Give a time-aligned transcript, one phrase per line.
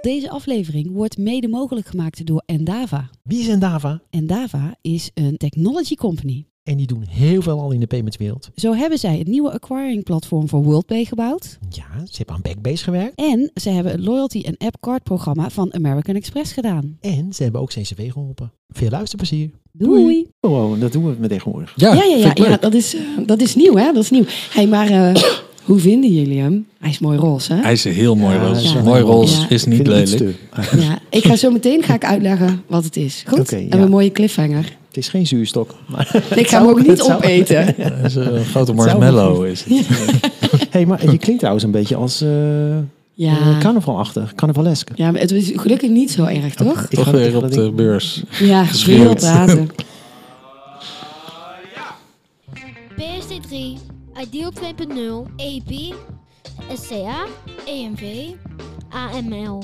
[0.00, 3.10] Deze aflevering wordt mede mogelijk gemaakt door Endava.
[3.22, 4.00] Wie is Endava?
[4.10, 6.46] Endava is een technology company.
[6.62, 8.50] En die doen heel veel al in de paymentswereld.
[8.54, 11.58] Zo hebben zij het nieuwe acquiring platform voor WorldPay gebouwd.
[11.70, 13.14] Ja, ze hebben aan Backbase gewerkt.
[13.14, 16.96] En ze hebben het loyalty en app card programma van American Express gedaan.
[17.00, 18.52] En ze hebben ook CCW geholpen.
[18.68, 19.50] Veel luisterplezier.
[19.72, 20.26] Doei!
[20.40, 21.72] Oh, dat doen we met tegenwoordig.
[21.76, 23.92] Ja, Ja, ja, ja, ja dat, is, eh, dat is nieuw, hè?
[23.92, 24.24] Dat is nieuw.
[24.50, 25.22] Hey, maar eh,
[25.68, 26.66] hoe vinden jullie hem?
[26.80, 27.60] Hij is mooi roze, hè?
[27.62, 28.74] Hij is heel mooi Ja, roze.
[28.74, 28.82] ja.
[28.82, 29.48] mooi roze Ja.
[29.48, 30.18] is niet lelijk.
[30.78, 33.24] Ja, ik ga zo meteen ga ik uitleggen wat het is.
[33.26, 33.38] Goed?
[33.38, 33.76] Oké, En ja.
[33.78, 34.64] een mooie cliffhanger.
[34.88, 35.74] Het is geen zuurstok.
[35.86, 37.64] Maar Ik ga hem zou- ook niet zou- opeten.
[37.76, 39.44] Het is een grote marshmallow.
[39.46, 39.86] Is het.
[40.70, 42.82] hey, maar je klinkt trouwens een beetje als eh eh,
[43.14, 43.56] Ja.
[43.60, 44.88] carnavalachtig, carnavalesk.
[44.94, 46.86] ja, maar het is gelukkig niet zo erg, toch?
[46.88, 48.22] Ik ga- weer op de beurs.
[48.40, 49.68] Ja, veel praten.
[54.20, 55.94] Ideal 2.0, EP,
[56.74, 57.26] SCA,
[57.66, 58.34] EMV,
[58.88, 59.62] AML.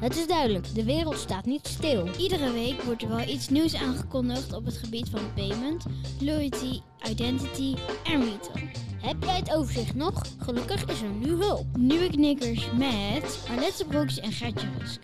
[0.00, 2.08] Het is duidelijk, de wereld staat niet stil.
[2.18, 5.84] Iedere week wordt er wel iets nieuws aangekondigd op het gebied van payment,
[6.20, 7.74] loyalty, identity
[8.04, 8.68] en retail.
[9.00, 10.22] Heb jij het overzicht nog?
[10.38, 11.66] Gelukkig is er nu hulp.
[11.78, 15.00] Nieuwe knikkers met Arlette Broeks en Gertje Rusk.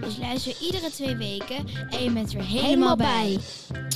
[0.00, 3.38] Dus luister iedere twee weken en je bent er helemaal bij.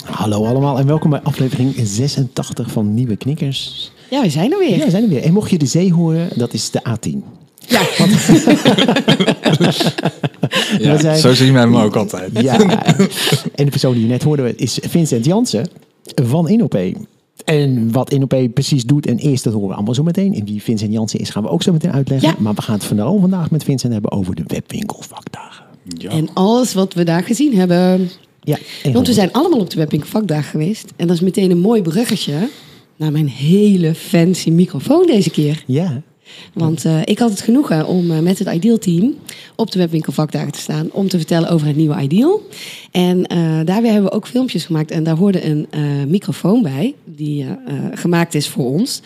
[0.04, 3.92] Hallo allemaal en welkom bij aflevering 86 van Nieuwe Knikkers.
[4.10, 4.76] Ja, we zijn er weer.
[4.78, 5.22] Ja, we zijn er weer.
[5.22, 7.16] En mocht je de zee horen, dat is de A10.
[7.68, 7.80] Ja,
[10.78, 12.40] Ja, We zijn- Zo zien wij hem ook altijd.
[12.40, 12.60] Ja,
[13.54, 15.68] en de persoon die je net hoorde is Vincent Jansen
[16.22, 16.96] van Inopay.
[17.44, 20.34] En wat Inopay precies doet en eerst, dat horen we allemaal zo meteen.
[20.34, 22.28] En wie Vincent Jansen is, gaan we ook zo meteen uitleggen.
[22.28, 22.34] Ja.
[22.38, 25.64] Maar we gaan het vooral vandaag met Vincent hebben over de webwinkelvakdagen.
[25.98, 26.10] Ja.
[26.10, 28.10] en alles wat we daar gezien hebben.
[28.44, 28.58] Ja,
[28.92, 30.92] Want we zijn allemaal op de Vakdag geweest.
[30.96, 32.48] En dat is meteen een mooi bruggetje
[32.96, 35.64] naar mijn hele fancy microfoon deze keer.
[35.66, 36.02] Ja,
[36.54, 39.14] Want eh, ik had het genoegen om eh, met het Ideal team
[39.56, 42.42] op de Webwinkel Vakdagen te staan om te vertellen over het nieuwe Ideal.
[42.90, 45.66] En eh, daarbij hebben we ook filmpjes gemaakt en daar hoorde een
[46.08, 47.46] microfoon bij die
[47.94, 49.02] gemaakt is voor ons.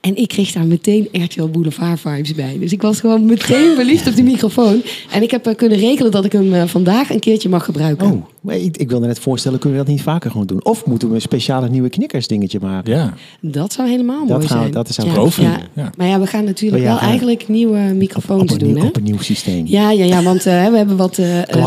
[0.00, 2.56] En ik kreeg daar meteen RTL Boulevard vibes bij.
[2.60, 4.82] Dus ik was gewoon meteen verliefd op die microfoon.
[5.10, 8.06] En ik heb eh, kunnen regelen dat ik hem eh, vandaag een keertje mag gebruiken.
[8.06, 10.64] oh, maar ik, ik wilde net voorstellen, kunnen we dat niet vaker gewoon doen?
[10.64, 12.92] Of moeten we een speciale nieuwe knikkers dingetje maken?
[12.94, 13.14] Ja.
[13.40, 14.72] Dat zou helemaal Dat mooi gaan zijn.
[14.72, 15.82] dat ik ook vinden, ja.
[15.82, 15.90] ja.
[15.96, 17.08] Maar ja, we gaan natuurlijk Oh ja, wel ja.
[17.08, 18.68] eigenlijk nieuwe microfoons op, een doen.
[18.72, 18.88] nieuw, Hè?
[18.88, 19.66] op een nieuw systeem.
[19.66, 21.14] Ja, ja, ja, want eh, we hebben wat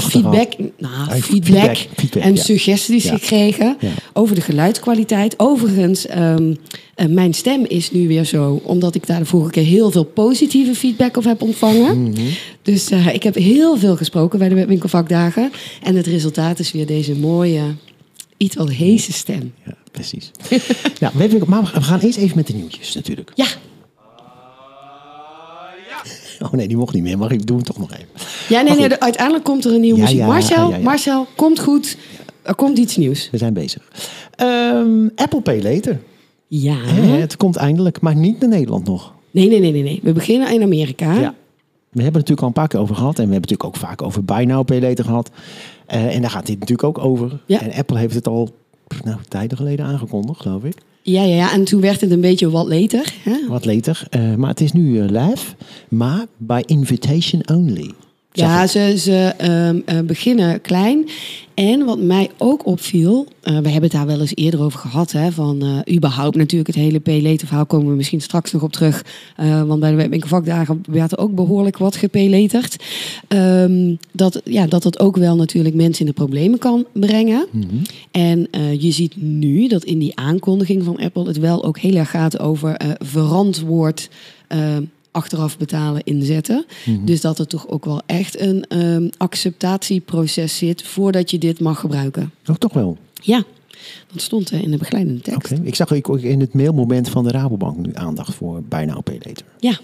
[0.04, 2.42] feedback, nou, Ah, feedback, feedback, feedback, en ja.
[2.42, 3.14] suggesties Ja.
[3.18, 3.90] gekregen Ja.
[4.14, 5.34] over de geluidskwaliteit.
[5.40, 6.54] Overigens, ehm,
[7.02, 10.04] eh, mijn stem is nu weer zo, omdat ik daar de vorige keer heel veel
[10.04, 12.02] positieve feedback op heb ontvangen.
[12.02, 12.22] Mhm.
[12.62, 15.52] Dus eh, ik heb heel veel gesproken bij de Webwinkelvakdagen.
[15.84, 17.62] En het resultaat is weer deze mooie,
[18.38, 19.54] iets wat heese stem.
[19.66, 20.32] Ja, precies.
[21.02, 23.32] nou, webwinkel, maar we gaan eerst even met de nieuwtjes natuurlijk.
[23.36, 23.46] Ja,
[26.46, 28.08] Oh nee, die mocht niet meer, maar ik doe hem toch nog even.
[28.50, 30.20] ja nee, nee, uiteindelijk komt er een nieuwe Ja, muziek.
[30.20, 30.78] ja, Marcel, ja.
[30.78, 31.98] Marcel, komt goed.
[32.42, 33.30] Er komt iets nieuws.
[33.32, 33.82] We zijn bezig.
[34.36, 36.00] Ehm, Apple Pay Later.
[36.54, 36.76] Ja.
[36.76, 39.14] Hè, Het komt eindelijk, maar niet naar Nederland nog.
[39.32, 40.00] Nee, nee, nee, nee, nee.
[40.04, 41.14] We beginnen in Amerika.
[41.14, 41.36] Ja.
[41.90, 43.20] We hebben het natuurlijk al een paar keer over gehad.
[43.20, 45.32] En we hebben het natuurlijk ook vaak over Buy Now Pay Later gehad.
[45.86, 47.42] Eh, en daar gaat dit natuurlijk ook over.
[47.46, 47.62] Ja.
[47.62, 48.50] En Apple heeft het al
[49.04, 50.76] nou, tijden geleden aangekondigd, geloof ik.
[51.02, 51.54] Ja, ja, ja.
[51.54, 53.14] En toen werd het een beetje wat later.
[53.24, 53.48] Hè?
[53.48, 54.04] Wat later.
[54.10, 55.54] Eh, maar het is nu eh, live.
[55.90, 57.92] Maar by invitation only.
[58.34, 61.10] Ja, ze, ze ehm, eh, beginnen klein.
[61.54, 65.12] En wat mij ook opviel, eh, we hebben het daar wel eens eerder over gehad,
[65.12, 68.72] hè, van eh, überhaupt natuurlijk het hele P-later verhaal komen we misschien straks nog op
[68.72, 69.06] terug.
[69.68, 72.76] Want bij de Webwinkelvakdagen werd er ook behoorlijk wat gepeleterd.
[73.28, 77.46] Ehm dat, ja, dat het ook wel natuurlijk mensen in de problemen kan brengen.
[77.52, 77.66] Mhm.
[78.12, 78.48] En
[78.80, 82.40] je ziet nu dat in die aankondiging van Apple het wel ook heel erg gaat
[82.40, 84.10] over verantwoord
[85.12, 86.66] achteraf betalen inzetten.
[86.86, 87.06] Mhm.
[87.06, 91.80] Dus dat er toch ook wel echt een ehm, acceptatieproces zit voordat je dit mag
[91.80, 92.32] gebruiken.
[92.50, 92.98] Oh, toch wel.
[93.22, 93.44] Ja,
[94.14, 95.52] dat stond in de begeleidende tekst.
[95.64, 99.46] Ik zag ook in het mailmoment van de Rabobank nu aandacht voor Pay Later.
[99.60, 99.80] Ja,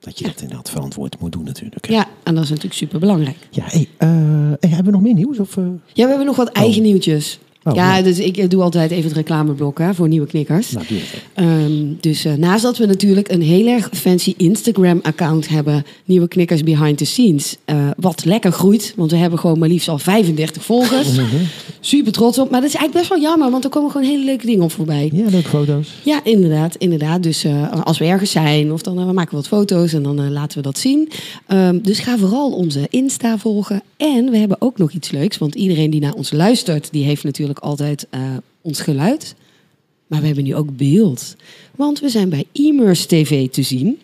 [0.00, 1.88] Dat je dat inderdaad verantwoord moet doen natuurlijk.
[1.88, 3.36] ja, en dat is natuurlijk super belangrijk.
[3.50, 4.08] Ja, hey, eh,
[4.60, 5.38] hey, hebben we nog meer nieuws?
[5.38, 5.64] Of, eh?
[5.92, 7.38] Ja, we hebben nog wat eigen nieuwtjes.
[7.64, 10.70] Oh, ja, dus ik eh, doe altijd even het reclameblok hè, voor nieuwe knikkers.
[10.70, 10.86] Nou.
[11.34, 16.62] Ehm, dus eh, naast dat we natuurlijk een heel erg fancy Instagram-account hebben, nieuwe knikkers
[16.62, 20.64] behind the scenes, eh, wat lekker groeit, want we hebben gewoon maar liefst al 35
[20.64, 21.12] volgers.
[21.12, 21.24] Mhm.
[21.80, 24.24] Super trots op, maar dat is eigenlijk best wel jammer, want er komen gewoon hele
[24.24, 25.10] leuke dingen op voorbij.
[25.12, 25.88] Ja, leuke foto's.
[26.02, 27.22] Ja, inderdaad, inderdaad.
[27.22, 27.46] Dus
[27.82, 30.62] als we ergens zijn, of dan we maken we wat foto's en dan laten we
[30.62, 31.08] dat zien.
[31.46, 33.82] Ehm, dus ga vooral onze Insta volgen.
[33.96, 37.24] En we hebben ook nog iets leuks, want iedereen die naar ons luistert, die heeft
[37.24, 38.22] natuurlijk altijd eh,
[38.60, 39.34] ons geluid.
[40.06, 41.36] Maar we hebben nu ook beeld.
[41.76, 43.98] Want we zijn bij Immers TV te zien.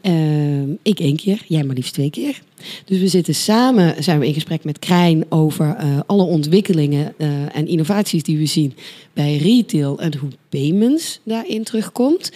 [0.00, 2.42] Ehm, ik één keer, jij maar liefst twee keer.
[2.84, 7.56] Dus we zitten samen, zijn we in gesprek met Krijn over eh, alle ontwikkelingen eh,
[7.56, 8.74] en innovaties die we zien
[9.12, 12.32] bij retail en hoe payments daarin terugkomt.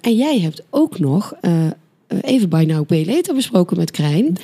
[0.00, 1.34] En jij hebt ook nog
[2.20, 4.36] even bij Now Pay Later besproken met Krijn.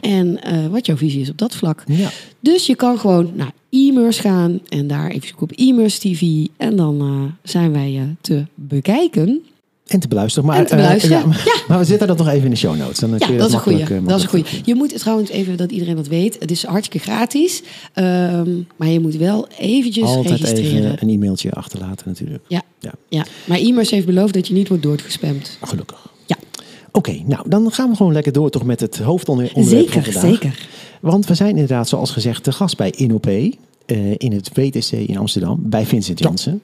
[0.00, 1.82] En eh, wat jouw visie is op dat vlak.
[1.86, 2.08] Ja.
[2.40, 6.46] Dus je kan gewoon naar e-mers gaan en daar even zoeken op e-mers TV.
[6.56, 9.42] En dan eh, zijn wij eh, te bekijken.
[9.86, 10.48] En te beluisteren.
[10.48, 11.18] Maar, En te beluisteren.
[11.18, 12.98] ja, maar, maar we zetten dat nog even in de show notes.
[12.98, 14.02] Dan Ja, dat is een goeie.
[14.04, 14.44] Dat is een goeie.
[14.64, 16.36] Je moet trouwens even dat iedereen dat weet.
[16.40, 17.62] Het is hartstikke gratis.
[17.92, 20.92] Ehm, maar je moet wel eventjes Altijd registreren.
[20.92, 22.44] even een e-mailtje achterlaten natuurlijk.
[22.48, 22.62] Ja.
[22.80, 22.92] Ja.
[23.08, 25.58] ja, maar e-mers heeft beloofd dat je niet wordt doorgespamd.
[25.62, 26.14] Gelukkig.
[26.96, 27.12] Ja.
[27.12, 30.22] Oké, nou dan gaan we gewoon lekker door toch met het hoofdonderwerp van Zeker, vandaag.
[30.22, 30.68] zeker.
[31.00, 33.50] Want we zijn inderdaad, zoals gezegd, te gast bij InOP eh,
[34.16, 36.62] in het WTC in Amsterdam bij Vincent Jansen.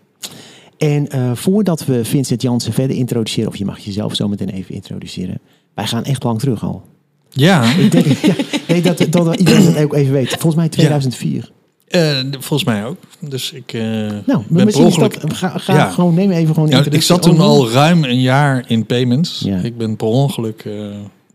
[0.78, 4.74] En eh, voordat we Vincent Jansen verder introduceren, of je mag jezelf zo meteen even
[4.74, 5.40] introduceren.
[5.74, 6.82] Wij gaan echt lang terug al.
[7.30, 8.34] Ja, Ik denk ja,
[8.68, 10.28] nee, dat, dat iedereen dat ook even weet.
[10.28, 11.52] Volgens mij 2004.
[11.92, 12.96] Eh, volgens mij ook.
[13.20, 13.82] Dus ik eh
[14.26, 15.20] Nou, ben per ongeluk...
[15.20, 15.90] dat, ga, ga Ja.
[15.90, 17.44] gewoon, neem even gewoon Ja, ik introductie zat toen over.
[17.44, 19.40] al ruim een jaar in payments.
[19.44, 19.58] Ja.
[19.58, 20.72] Ik ben per ongeluk eh,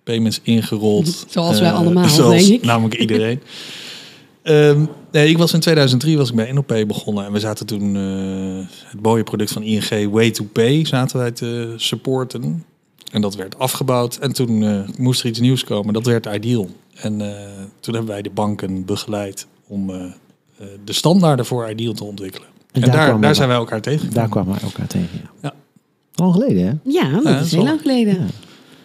[0.04, 1.25] payments ingerold.
[1.30, 2.65] Zoals wij allemaal, zoals denk ik.
[2.65, 3.39] Namelijk iedereen.
[4.44, 7.25] Ehm, nee, ik was in 2003 was ik bij NOP begonnen.
[7.25, 11.31] En we zaten toen eh, het mooie product van ING, Way to Pay, zaten wij
[11.31, 12.63] te supporten.
[13.12, 14.15] En dat werd afgebouwd.
[14.18, 15.94] En toen eh, moest er iets nieuws komen.
[15.94, 16.69] Dat werd Ideal.
[16.95, 17.42] En eh,
[17.80, 19.92] toen hebben wij de banken begeleid om
[20.83, 22.48] de standaarden voor Ideal te ontwikkelen.
[22.71, 24.13] En, daar daar, zijn wij elkaar tegen.
[24.13, 25.09] Daar kwamen wij elkaar tegen.
[25.13, 25.30] Ja.
[25.42, 25.54] Ja.
[26.15, 26.92] Lang geleden, hè?
[26.92, 28.13] Ja, dat Ja, is heel lang geleden.
[28.13, 28.25] Ja.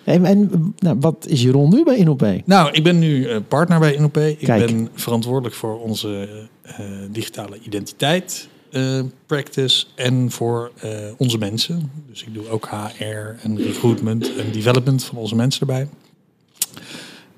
[0.04, 2.26] En, en nou, wat is je rol nu bij InOP?
[2.44, 4.16] Nou, ik ben nu eh, partner bij INOP.
[4.16, 4.66] Ik Kijk.
[4.66, 6.28] ben verantwoordelijk voor onze
[6.62, 11.90] eh, digitale identiteit eh, practice en voor eh, onze mensen.
[12.10, 13.04] Dus ik doe ook HR
[13.42, 15.88] en recruitment en development van onze mensen erbij.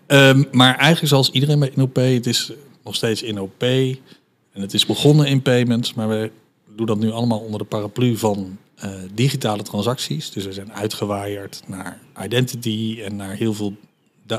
[0.06, 2.52] Ehm, maar eigenlijk zoals iedereen bij INOP, het is
[2.84, 3.64] nog steeds INOP
[4.54, 6.30] en het is begonnen in payments, maar we
[6.76, 10.30] doen dat nu allemaal onder de paraplu van eh, digitale transacties.
[10.30, 13.74] Dus we zijn uitgewaaierd naar identity en naar heel veel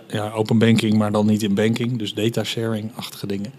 [0.07, 1.97] ja, open banking, maar dan niet in banking.
[1.97, 3.53] Dus data sharing-achtige dingen.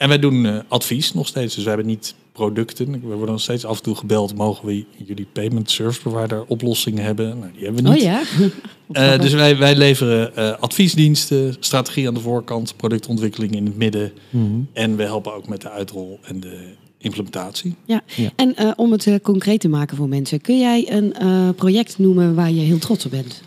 [0.00, 1.54] En wij doen eh, advies nog steeds.
[1.54, 2.92] Dus we hebben niet producten.
[2.92, 4.34] We worden nog steeds af en toe gebeld.
[4.34, 7.38] Mogen we jullie payment service provider oplossingen hebben?
[7.38, 8.04] Nou, die hebben we Oh niet.
[8.04, 8.22] ja.
[8.90, 14.12] Eh, dus wij, wij leveren eh, adviesdiensten, strategie aan de voorkant, productontwikkeling in het midden.
[14.30, 14.60] Mhm.
[14.72, 17.74] En we helpen ook met de uitrol en de implementatie.
[17.84, 18.02] ja.
[18.16, 18.30] Ja.
[18.36, 22.34] En eh, om het concreet te maken voor mensen, kun jij een eh, project noemen
[22.34, 23.42] waar je heel trots op bent?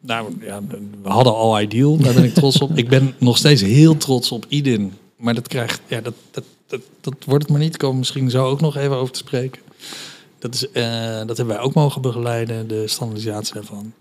[0.00, 0.60] Nou ja,
[1.02, 2.70] we hadden al Ideal, daar ben ik trots op.
[2.78, 4.92] Ik ben nog steeds heel trots op IDIN.
[5.22, 7.76] Maar dat krijgt, ja, dat, dat, dat, dat wordt het maar niet.
[7.76, 9.62] Komen misschien zo ook nog even over te spreken.
[10.38, 13.92] Dat, is, eh, dat hebben wij ook mogen begeleiden, de standaardisatie daarvan.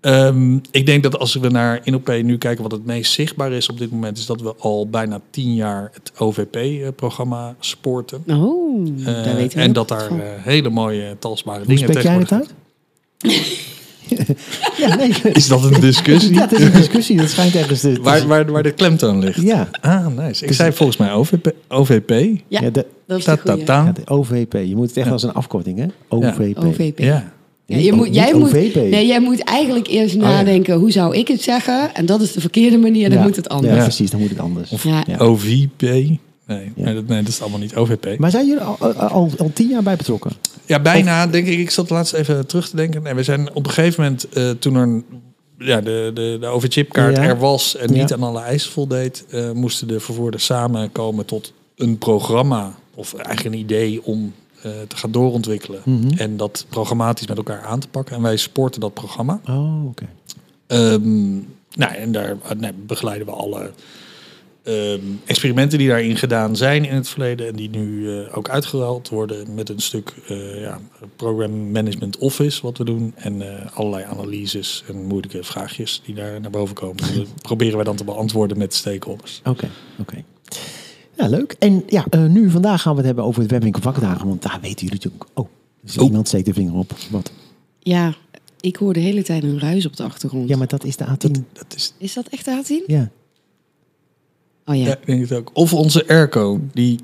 [0.00, 3.68] Ehm, ik denk dat als we naar InOP nu kijken, wat het meest zichtbaar is
[3.68, 8.22] op dit moment, is dat we al bijna tien jaar het OVP-programma supporten.
[8.26, 12.02] Oh, Eh, daar weten we en dat daar eh, hele mooie talsbare Hoe dingen spreek
[12.02, 12.54] jij het uit?
[14.78, 15.12] ja, nee.
[15.32, 16.34] Is dat een discussie?
[16.34, 17.16] Ja, het is een discussie.
[17.16, 17.98] Dat schijnt ergens te...
[18.02, 19.42] Waar, waar, waar de klemtoon ligt.
[19.42, 20.44] Ja, Ah, nice.
[20.46, 21.52] Ik zei volgens mij OVP.
[21.68, 22.10] OVP.
[22.48, 23.64] Ja, ja, de, dat is Ta, de ta, goeie.
[23.66, 23.84] ta.
[23.84, 24.52] ja, de OVP.
[24.52, 25.12] Je moet het echt Ja.
[25.12, 25.86] als een afkorting, hè?
[26.08, 26.58] OVP.
[26.64, 26.98] OVP.
[26.98, 27.32] Ja.
[27.66, 28.74] Ja, je moet, jij, moet, OVP.
[28.74, 30.20] nee, jij moet eigenlijk eerst ja.
[30.20, 31.94] nadenken, hoe zou ik het zeggen?
[31.94, 33.24] En dat is de verkeerde manier, dan Ja.
[33.24, 33.74] moet het anders.
[33.76, 34.10] Ja, precies.
[34.10, 34.70] Dan moet het anders.
[34.82, 35.04] Ja.
[35.18, 35.82] OVP.
[36.48, 36.84] Nee, Ja.
[36.84, 38.18] nee, dat, nee, dat is allemaal niet OVP.
[38.18, 40.30] Maar zijn jullie al, al, al, tien jaar bij betrokken?
[40.66, 41.58] Ja, bijna, denk ik.
[41.58, 43.06] Ik zat laatst even terug te denken.
[43.06, 45.02] En we zijn op een gegeven moment, eh, toen er
[45.58, 47.22] ja, de, de, de overchipkaart Ja.
[47.22, 48.14] er was en niet Ja.
[48.14, 52.74] aan alle eisen voldeed, eh, moesten de vervoerders samenkomen tot een programma.
[52.94, 55.80] Of eigenlijk een idee om eh, te gaan doorontwikkelen.
[55.84, 56.08] Mhm.
[56.16, 58.16] En dat programmatisch met elkaar aan te pakken.
[58.16, 59.40] En wij supporten dat programma.
[59.48, 60.04] Oh, oké.
[60.66, 61.34] Ehm,
[61.74, 63.70] nou, en daar nee, begeleiden we alle
[64.68, 69.08] ehm, experimenten die daarin gedaan zijn in het verleden en die nu eh, ook uitgerold
[69.08, 70.80] worden met een stuk eh, ja,
[71.16, 76.40] Program Management Office wat we doen en eh, allerlei analyses en moeilijke vraagjes die daar
[76.40, 76.96] naar boven komen.
[77.14, 79.40] Dat proberen wij dan te beantwoorden met stakeholders.
[79.44, 79.68] Oké,
[80.00, 80.24] oké.
[81.18, 81.56] Ja, leuk.
[81.58, 84.28] En ja, eh, nu vandaag gaan we het hebben over het webwinkel vakdagen.
[84.28, 85.24] Want daar weten jullie natuurlijk...
[85.34, 85.48] Oh,
[85.80, 86.04] dus Oh.
[86.04, 86.92] iemand steekt de vinger op.
[87.10, 87.32] Wat?
[87.78, 88.14] Ja,
[88.60, 90.48] ik hoor de hele tijd een ruis op de achtergrond.
[90.48, 91.30] Ja, maar dat is de A10.
[91.30, 92.86] Dat, dat is Is dat echt de A10?
[92.86, 93.10] Ja.
[94.68, 94.84] Oh ja.
[94.86, 94.92] ja.
[94.92, 95.50] ik denk het ook.
[95.52, 96.98] Of onze airco, die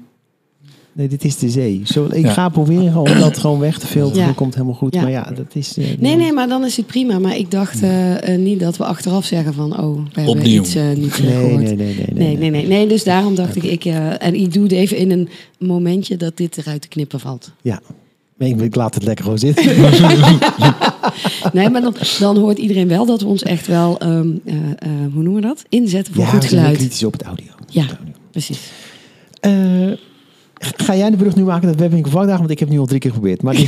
[0.97, 1.81] Nee, dit is de zee.
[1.85, 2.33] Zo, ik Ja.
[2.33, 4.21] ga proberen om dat gewoon weg te filteren.
[4.21, 4.27] Ja.
[4.27, 4.95] Dat komt helemaal goed.
[4.95, 5.03] Ja.
[5.03, 5.77] Maar ja, dat is...
[5.79, 7.19] eh, Nee, nee, maar dan is het prima.
[7.19, 9.79] Maar ik dacht eh, eh, niet dat we achteraf zeggen van...
[9.81, 10.61] oh, we hebben Opnieuw.
[10.63, 11.63] iets niet eh, Nee, gehoord.
[11.63, 12.27] nee, nee, nee, nee.
[12.27, 12.87] Nee, nee, nee, nee.
[12.87, 13.85] Dus daarom dacht ik, ik
[14.19, 15.29] en ik doe het even in een
[15.59, 17.51] momentje dat dit eruit te knippen valt.
[17.63, 17.81] Ja.
[18.39, 19.65] Ik, ik laat het lekker gewoon zitten.
[21.53, 24.91] Nee, maar dan, dan hoort iedereen wel dat we ons echt wel, ehm, eh, eh,
[25.13, 25.65] hoe noemen we dat?
[25.69, 26.77] Inzetten voor ja, goed geluid.
[26.77, 27.47] kritisch op het audio.
[27.69, 27.85] Ja.
[28.31, 28.71] Precies.
[29.41, 29.53] Eh,
[30.77, 32.39] ga jij de brug nu maken dat webwinkel vakdagen?
[32.39, 33.43] Want ik heb het nu al drie keer geprobeerd.
[33.43, 33.55] Maar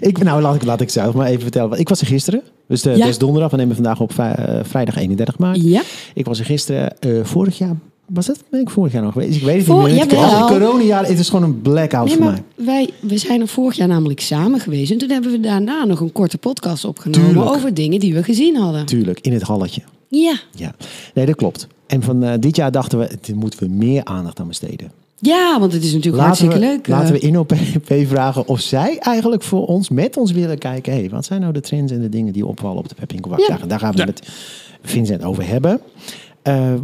[0.00, 1.78] ik, nou, laat ik, laat ik zelf maar even vertellen.
[1.78, 2.42] Ik was er gisteren.
[2.68, 2.96] Dus de, Ja.
[2.98, 3.50] het is donderdag.
[3.50, 5.62] We nemen vandaag op eh, vrijdag 31 maart.
[5.62, 5.82] Ja,
[6.14, 7.76] Ik was er gisteren eh, vorig jaar.
[8.06, 8.42] Was het?
[8.50, 9.36] Ben ik vorig jaar nog geweest?
[9.36, 10.00] Ik weet het niet meer.
[10.00, 10.46] Het jawel.
[10.46, 12.42] coronajaar, het is gewoon een blackout nee, voor mij.
[12.54, 14.90] wij, we zijn er vorig jaar namelijk samen geweest.
[14.90, 17.50] En toen hebben we daarna nog een korte podcast opgenomen Tuurlijk.
[17.54, 18.86] over dingen die we gezien hadden.
[18.86, 19.82] Tuurlijk, in het halletje.
[20.10, 20.74] Ja, Ja,
[21.14, 21.66] nee, dat klopt.
[21.86, 24.92] En van eh, dit jaar dachten we, dit moeten we meer aandacht aan besteden.
[25.18, 26.86] ja want het is natuurlijk Laten we, hartstikke leuk.
[26.88, 26.94] eh.
[26.98, 27.52] laten we in op
[28.08, 30.92] vragen of zij eigenlijk voor ons, met ons willen kijken.
[30.92, 33.62] Hey, wat zijn nou de trends en de dingen die opvallen op de Pepinkelwakdagen?
[33.62, 33.66] Ja.
[33.68, 34.04] Daar gaan we Ja.
[34.04, 34.28] met
[34.82, 35.80] Vincent over hebben.
[36.42, 36.74] Eh,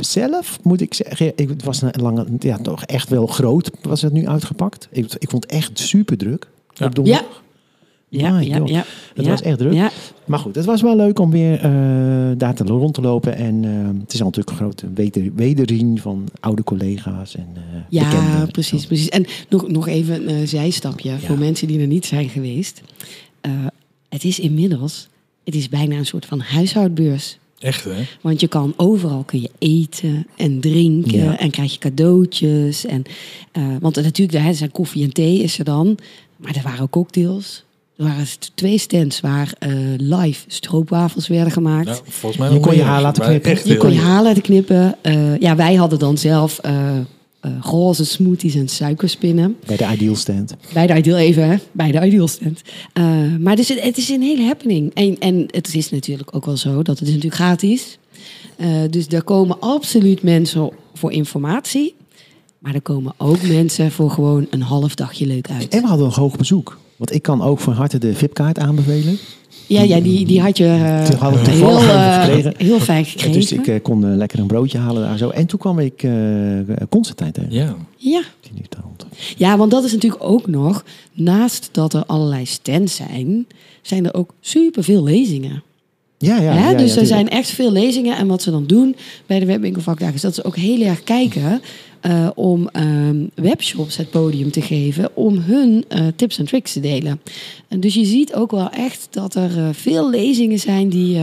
[0.00, 4.02] zelf moet ik zeggen, ik, het was een lange, ja, toch echt wel groot was
[4.02, 4.88] het nu uitgepakt.
[4.90, 6.86] Ik, ik vond het echt super druk Ja.
[6.86, 7.22] op donderdag.
[7.22, 7.28] ja,
[8.10, 8.68] Ja, God.
[8.68, 8.84] ja.
[9.14, 9.72] Het ja, was echt druk.
[9.72, 9.90] Ja,
[10.24, 11.70] Maar goed, het was wel leuk om weer eh,
[12.36, 13.36] daar te rond te lopen.
[13.36, 17.62] En eh, het is al natuurlijk een grote weder, wederzien van oude collega's en eh
[17.88, 18.50] ja bekenden.
[18.50, 19.08] precies, precies.
[19.08, 22.80] En nog, nog even een eh, zijstapje voor mensen die er niet zijn geweest.
[23.40, 23.50] Eh,
[24.08, 25.08] het is inmiddels,
[25.44, 27.38] het is bijna een soort van huishoudbeurs.
[27.58, 28.02] Echt, hè?
[28.20, 31.38] Want je kan overal kun je eten en drinken Ja.
[31.38, 32.86] en krijg je cadeautjes.
[32.86, 33.02] En,
[33.52, 35.98] eh, want natuurlijk, er zijn koffie en thee is er dan.
[36.36, 37.64] Maar er waren ook cocktails.
[37.98, 41.86] Er waren twee stands waar eh, live stroopwafels werden gemaakt.
[41.86, 43.50] Nou, volgens mij Je kon je haar laten knippen.
[43.50, 44.96] Echt Je heel kon je haar laten knippen.
[45.02, 46.98] Eh, ja, wij hadden dan zelf eh,
[47.40, 49.56] eh, roze smoothies en suikerspinnen.
[49.66, 50.56] Bij de Ideal Stand.
[50.72, 51.56] Bij de Ideal even, hè?
[51.72, 52.62] Bij de Ideal stand.
[52.92, 53.04] Eh,
[53.40, 54.94] maar dus het, het is een hele happening.
[54.94, 57.98] En, en het is natuurlijk ook wel zo dat het is natuurlijk gratis.
[58.56, 61.94] Eh, dus daar komen absoluut mensen voor informatie.
[62.58, 65.68] Maar er komen ook mensen voor gewoon een half dagje leuk uit.
[65.68, 66.78] En we hadden nog hoog bezoek.
[66.98, 69.18] Want ik kan ook van harte de VIP-kaart aanbevelen.
[69.66, 72.54] Ja, ja die, die had je Die hadden we heel, eh, gekregen.
[72.56, 73.32] heel fijn gekregen.
[73.32, 75.28] Dus ik eh, kon lekker een broodje halen daar zo.
[75.28, 76.12] En toen kwam ik eh
[76.88, 77.52] Constantijn tegen.
[77.52, 77.76] Ja.
[77.96, 78.22] ja.
[78.40, 78.66] Die
[79.36, 80.84] ja, want dat is natuurlijk ook nog...
[81.12, 83.46] Naast dat er allerlei stands zijn...
[83.82, 85.62] zijn er ook superveel lezingen.
[86.18, 86.54] Ja, ja.
[86.54, 88.16] Ja, ja, dus er zijn echt veel lezingen.
[88.16, 90.14] En wat ze dan doen bij de webwinkelvakdagen...
[90.14, 91.60] is dat ze ook heel erg kijken...
[92.00, 95.10] eh, om ehm, webshops het podium te geven...
[95.16, 97.20] om hun eh, tips en tricks te delen.
[97.68, 100.88] En dus je ziet ook wel echt dat er eh, veel lezingen zijn...
[100.88, 101.20] die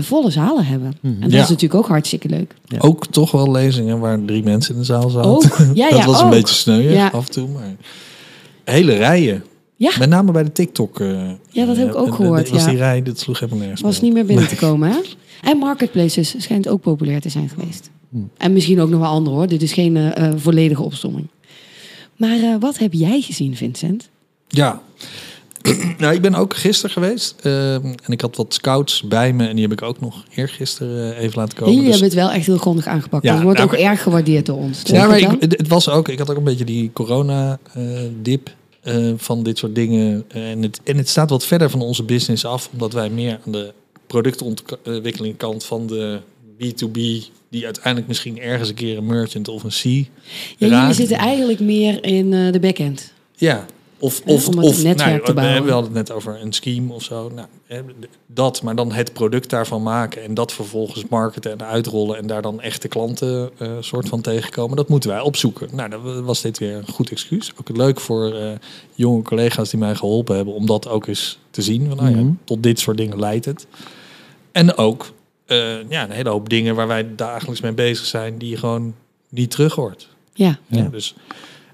[0.00, 0.94] volle zalen hebben.
[1.02, 1.42] En dat Ja.
[1.42, 2.54] is natuurlijk ook hartstikke leuk.
[2.64, 2.78] Ja.
[2.80, 5.30] Ook toch wel lezingen waar drie mensen in de zaal zaten.
[5.30, 5.56] Ook.
[5.74, 6.30] Ja, dat was een ook.
[6.30, 7.48] beetje sneu af en toe.
[7.48, 7.76] Maar
[8.64, 9.44] hele rijen.
[9.76, 9.90] Ja.
[9.98, 11.00] Met name bij de TikTok.
[11.00, 12.68] eh, Ja, dat heb ik ook eh, gehoord, Was ja.
[12.68, 14.98] die rij, dat sloeg helemaal nergens was niet meer binnen te komen, hè?
[15.42, 17.90] En marketplaces schijnt ook populair te zijn geweest.
[18.36, 19.46] En misschien ook nog wel andere, hoor.
[19.46, 21.26] Dit is geen eh, eh, volledige opstomming.
[22.16, 24.08] Maar eh, wat heb jij gezien, Vincent?
[24.48, 24.82] Ja.
[25.98, 27.34] nou, ik ben ook gisteren geweest.
[27.42, 29.46] ehm, en ik had wat scouts bij me.
[29.46, 31.74] En die heb ik ook nog eergisteren even laten komen.
[31.74, 33.24] Jullie Dus- hebben het wel echt heel grondig aangepakt.
[33.24, 34.82] Ja, dat wordt nou, ook erg gewaardeerd door ons.
[34.84, 38.54] Ja, maar ik, het was ook, ik had ook een beetje die corona-dip
[39.16, 40.24] van dit soort dingen.
[40.28, 43.52] En het, en het staat wat verder van onze business af, omdat wij meer aan
[43.52, 43.72] de
[44.06, 46.20] productontwikkeling kant van de
[46.64, 50.08] B2B, die uiteindelijk misschien ergens een keer een merchant of een C.
[50.58, 53.12] ja, jullie zitten eigenlijk meer in eh, de backend.
[53.36, 53.66] Ja,
[53.98, 55.64] of, Hè, of, om het of netwerk nou, te we- bouwen.
[55.64, 57.30] We hadden het net over een scheme of zo.
[57.34, 57.46] Nou,
[58.26, 62.42] dat, maar dan het product daarvan maken en dat vervolgens marketen en uitrollen en daar
[62.42, 64.76] dan echte klanten eh, soort van tegenkomen.
[64.76, 65.68] Dat moeten wij opzoeken.
[65.72, 67.52] Nou, dan was dit weer een goed excuus.
[67.60, 68.50] Ook leuk voor eh,
[68.94, 71.86] jonge collega's die mij geholpen hebben om dat ook eens te zien.
[71.88, 72.32] Van, nou ja, Mhm.
[72.44, 73.66] tot dit soort dingen leidt het.
[74.52, 75.12] En ook
[75.52, 78.94] eh, ja, een hele hoop dingen waar wij dagelijks mee bezig zijn die je gewoon
[79.28, 80.08] niet terug hoort.
[80.34, 80.82] Ja, Ja.
[80.88, 81.14] Dus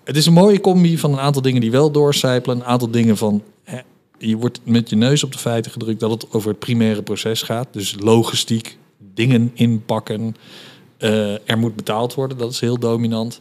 [0.05, 2.57] het is een mooie combi van een aantal dingen die wel doorcijpelen.
[2.57, 3.43] Een aantal dingen van...
[3.65, 3.79] Hè,
[4.19, 7.43] je wordt met je neus op de feiten gedrukt dat het over het primaire proces
[7.43, 7.69] gaat.
[7.71, 8.79] Dus logistiek,
[9.15, 10.37] dingen inpakken.
[10.99, 13.41] eh, er moet betaald worden, dat is heel dominant.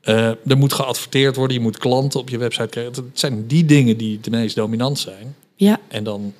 [0.00, 2.92] Eh, er moet geadverteerd worden, je moet klanten op je website krijgen.
[2.94, 5.34] Het zijn die dingen die het meest dominant zijn.
[5.56, 5.80] ja.
[5.88, 6.32] En dan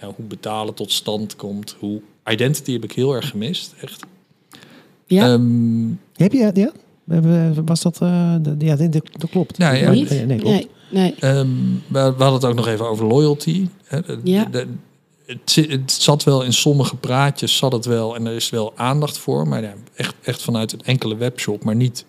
[0.00, 1.76] ja, hoe betalen tot stand komt.
[1.78, 4.02] Hoe identity heb ik heel erg gemist, echt.
[5.06, 5.32] ja.
[5.32, 6.72] Ehm, Heb je, ja?
[7.08, 9.58] Eh, Was dat, eh, de- ja, dat, dat klopt.
[9.58, 10.10] Nou ja, Maar- niet?
[10.10, 10.54] nee, nee, klopt.
[10.56, 11.14] nee, nee.
[11.20, 11.46] Ehm,
[11.86, 13.68] we, we hadden het ook nog even over loyalty.
[13.84, 14.44] Hè, de- Ja.
[14.44, 14.66] de-
[15.26, 19.18] het, het zat wel in sommige praatjes, zat het wel en er is wel aandacht
[19.18, 22.04] voor, maar ja, echt, echt vanuit een enkele webshop, maar niet.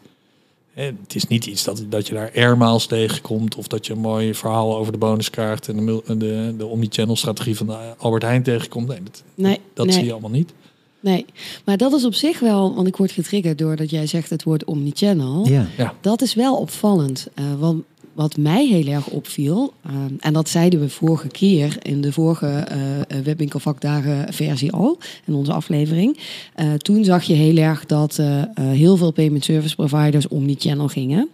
[0.73, 4.33] Het is niet iets dat, dat je daar airmiles tegenkomt of dat je een mooi
[4.33, 8.87] verhaal over de bonuskaart en de, de, de omnichannel strategie van de Albert Heijn tegenkomt.
[8.87, 9.95] Nee, dat, Nee, dat nee.
[9.95, 10.53] zie je allemaal niet.
[10.99, 11.25] Nee,
[11.65, 14.63] maar dat is op zich wel, want ik word getriggerd doordat jij zegt het woord
[14.63, 15.47] omnichannel.
[15.47, 15.67] Ja.
[15.77, 15.93] Ja.
[16.01, 17.27] Dat is wel opvallend.
[17.33, 17.83] eh, want
[18.19, 22.47] wat mij heel erg opviel, ehm, en dat zeiden we vorige keer in de vorige
[22.47, 22.77] eh,
[23.23, 26.17] webwinkelvakdagen versie al, in onze aflevering.
[26.55, 28.21] Eh, toen zag je heel erg dat
[28.59, 31.29] heel veel payment service providers omnichannel gingen.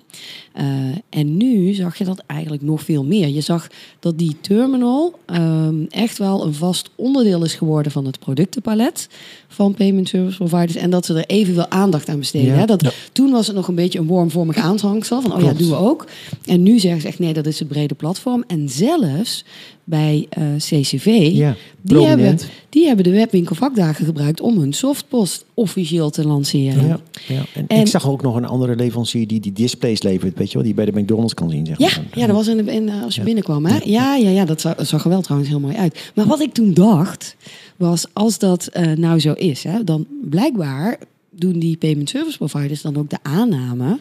[0.53, 0.65] Eh,
[1.09, 3.27] en nu zag je dat eigenlijk nog veel meer.
[3.27, 3.67] Je zag
[3.99, 9.07] dat die terminal ehm, echt wel een vast onderdeel is geworden van het productenpalet
[9.47, 10.75] van payment service providers.
[10.75, 12.53] En dat ze er evenveel aandacht aan besteden.
[12.53, 12.59] Ja.
[12.59, 12.65] Hè?
[12.65, 12.91] Dat, Ja.
[13.11, 15.21] Toen was het nog een beetje een wormvormig aanhangsel.
[15.21, 15.59] Van, oh ja, Klopt.
[15.59, 16.05] doen we ook.
[16.45, 18.43] En nu zeggen ze echt, nee, dat is het brede platform.
[18.47, 19.45] En zelfs
[19.87, 22.37] bij eh, CCV, Ja, die, hebben,
[22.69, 26.87] die hebben de webwinkelvakdagen gebruikt om hun softpost officieel te lanceren.
[26.87, 27.41] Ja, ja.
[27.53, 30.53] En, En- ik zag ook nog een andere leverancier die die displays levert, weet je
[30.53, 32.19] wel, die bij de McDonald's kan zien, zeg Ja, maar.
[32.19, 33.25] ja, dat was in, in, eh, als je Ja.
[33.25, 33.65] binnenkwam.
[33.65, 33.77] Hè?
[33.83, 36.11] Ja, ja, ja, dat zag, dat zag er wel trouwens heel mooi uit.
[36.15, 37.35] Maar wat ik toen dacht,
[37.77, 40.99] was als dat eh, nou zo is, hè, dan blijkbaar
[41.29, 43.99] doen die payment service providers dan ook de aanname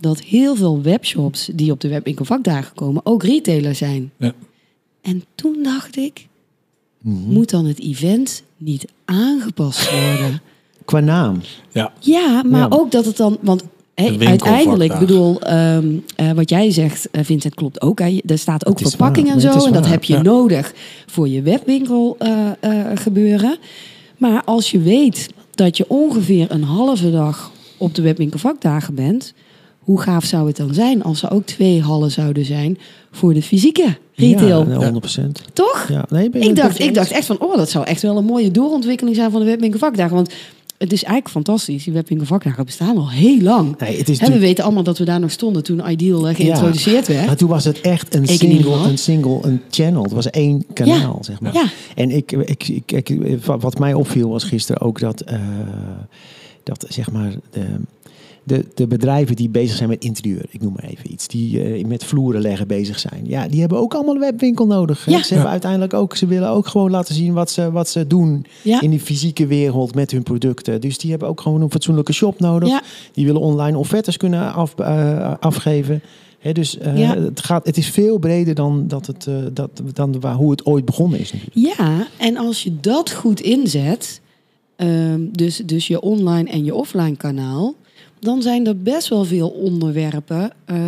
[0.00, 4.10] dat heel veel webshops die op de webwinkelvakdagen komen ook retailer zijn.
[4.16, 4.32] Ja.
[5.02, 6.26] En toen dacht ik,
[7.02, 7.32] Mhm.
[7.32, 10.40] moet dan het event niet aangepast worden?
[10.84, 11.40] Qua naam.
[11.72, 12.66] Ja, Ja, maar Ja.
[12.70, 13.38] ook dat het dan.
[13.40, 13.64] Want
[14.18, 17.98] uiteindelijk, bedoel, ehm, eh, wat jij zegt, eh, Vincent, klopt ook.
[17.98, 18.18] Hè.
[18.26, 19.34] Er staat ook verpakking waar.
[19.34, 19.48] en zo.
[19.66, 19.90] En dat waar.
[19.90, 20.22] heb je Ja.
[20.22, 20.72] nodig
[21.06, 23.58] voor je webwinkel eh, eh, gebeuren.
[24.18, 29.34] Maar als je weet dat je ongeveer een halve dag op de webwinkelvakdagen bent.
[29.82, 32.78] Hoe gaaf zou het dan zijn als er ook twee hallen zouden zijn
[33.10, 34.68] voor de fysieke retail?
[34.80, 35.52] Ja, 100%.
[35.52, 35.86] Toch?
[35.88, 38.16] Ja, nee, ben je Ik dacht, ik dacht echt van, oh, dat zou echt wel
[38.16, 40.14] een mooie doorontwikkeling zijn van de webwinkelvakdagen.
[40.14, 40.32] Want
[40.78, 41.84] het is eigenlijk fantastisch.
[41.84, 43.78] Die webwinkelvakdagen bestaan al heel lang.
[43.78, 47.06] Nee, het is we weten allemaal dat we daar nog stonden toen Ideal eh, geïntroduceerd
[47.08, 47.26] werd.
[47.26, 50.02] Maar toen was het echt een Ik single, een single, een channel.
[50.02, 51.54] Het was één kanaal, zeg maar.
[51.54, 55.38] Ja, En ik, ik, ik, ik- wat mij opviel was gisteren ook dat, eh,
[56.62, 57.64] dat zeg maar, de,
[58.44, 61.84] de, de bedrijven die bezig zijn met interieur, ik noem maar even iets, die eh,
[61.84, 63.20] met vloeren leggen bezig zijn.
[63.24, 65.04] Ja, die hebben ook allemaal een webwinkel nodig.
[65.04, 65.12] hè.
[65.12, 65.22] Ja.
[65.22, 68.44] Ze hebben uiteindelijk ook, ze willen ook gewoon laten zien wat ze, wat ze doen
[68.62, 68.80] ja.
[68.80, 70.80] in die fysieke wereld met hun producten.
[70.80, 72.68] Dus die hebben ook gewoon een fatsoenlijke shop nodig.
[72.68, 72.82] Ja.
[73.12, 76.02] Die willen online offertes kunnen af, eh, afgeven.
[76.38, 77.16] Hè, dus eh, Ja.
[77.18, 80.66] het, gaat, het is veel breder dan, dat het, eh, dat, dan waar, hoe het
[80.66, 81.32] ooit begonnen is.
[81.32, 81.76] Natuurlijk.
[81.78, 84.20] ja, en als je dat goed inzet,
[84.76, 87.74] ehm, dus, dus je online en je offline kanaal,
[88.22, 90.80] dan zijn er best wel veel onderwerpen ehm,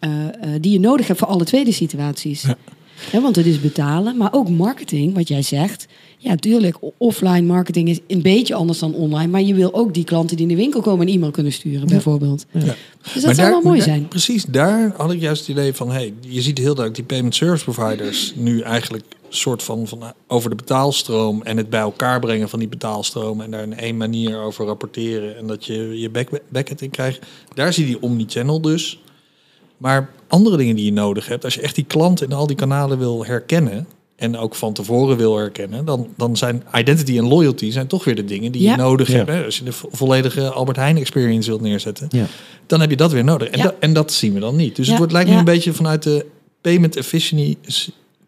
[0.00, 2.42] eh, eh, die je nodig hebt voor alle tweede situaties.
[3.12, 3.20] Ja.
[3.20, 5.86] Want het is betalen, maar ook marketing, wat jij zegt.
[6.18, 9.30] Ja, tuurlijk, offline marketing is een beetje anders dan online.
[9.30, 11.88] Maar je wil ook die klanten die in de winkel komen een e-mail kunnen sturen,
[11.88, 12.46] bijvoorbeeld.
[12.50, 12.74] Ja.
[13.14, 14.08] Dus dat zou wel mooi daar- zijn.
[14.08, 15.90] Precies daar had ik juist het idee van...
[15.90, 18.32] Hey, je ziet heel duidelijk die payment service providers...
[18.36, 21.42] nu eigenlijk soort van, van eh, over de betaalstroom...
[21.42, 23.40] en het bij elkaar brengen van die betaalstroom...
[23.40, 25.36] en daar in één manier over rapporteren...
[25.36, 27.18] en dat je je back, backend in krijgt.
[27.54, 29.00] Daar zie je die omnichannel dus.
[29.76, 31.44] Maar andere dingen die je nodig hebt...
[31.44, 33.86] als je echt die klant in al die kanalen wil herkennen...
[34.16, 35.84] en ook van tevoren wil herkennen...
[35.84, 38.70] dan, dan zijn identity en loyalty zijn toch weer de dingen die Ja.
[38.70, 39.14] je nodig Ja.
[39.16, 39.28] hebt.
[39.28, 39.44] Hè?
[39.44, 42.26] Als je de vo- volledige Albert Heijn experience wilt neerzetten Ja.
[42.66, 43.48] dan heb je dat weer nodig.
[43.48, 44.76] En, en dat zien we dan niet.
[44.76, 45.40] Dus Ja, het wordt, lijkt me ja.
[45.40, 46.26] een beetje vanuit de
[46.60, 47.56] payment efficiency,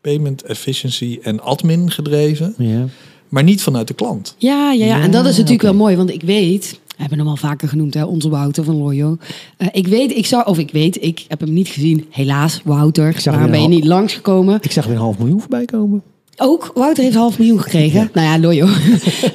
[0.03, 2.85] payment efficiency en admin gedreven, Ja.
[3.29, 4.35] maar niet vanuit de klant.
[4.39, 5.01] Ja, ja, ja.
[5.01, 7.95] En dat is natuurlijk wel mooi, want ik weet, we hebben hem al vaker genoemd,
[7.95, 9.17] hè, onze Wouter van Loyo.
[9.57, 12.07] Eh, ik weet, ik zou, of ik weet, ik heb hem niet gezien.
[12.11, 14.59] Helaas, Wouter, waarom ben je niet langsgekomen?
[14.63, 16.03] Ik zag weer een half miljoen voorbij komen.
[16.37, 18.11] Ook, Wouter heeft half miljoen gekregen.
[18.15, 18.67] Nou ja, Loyo.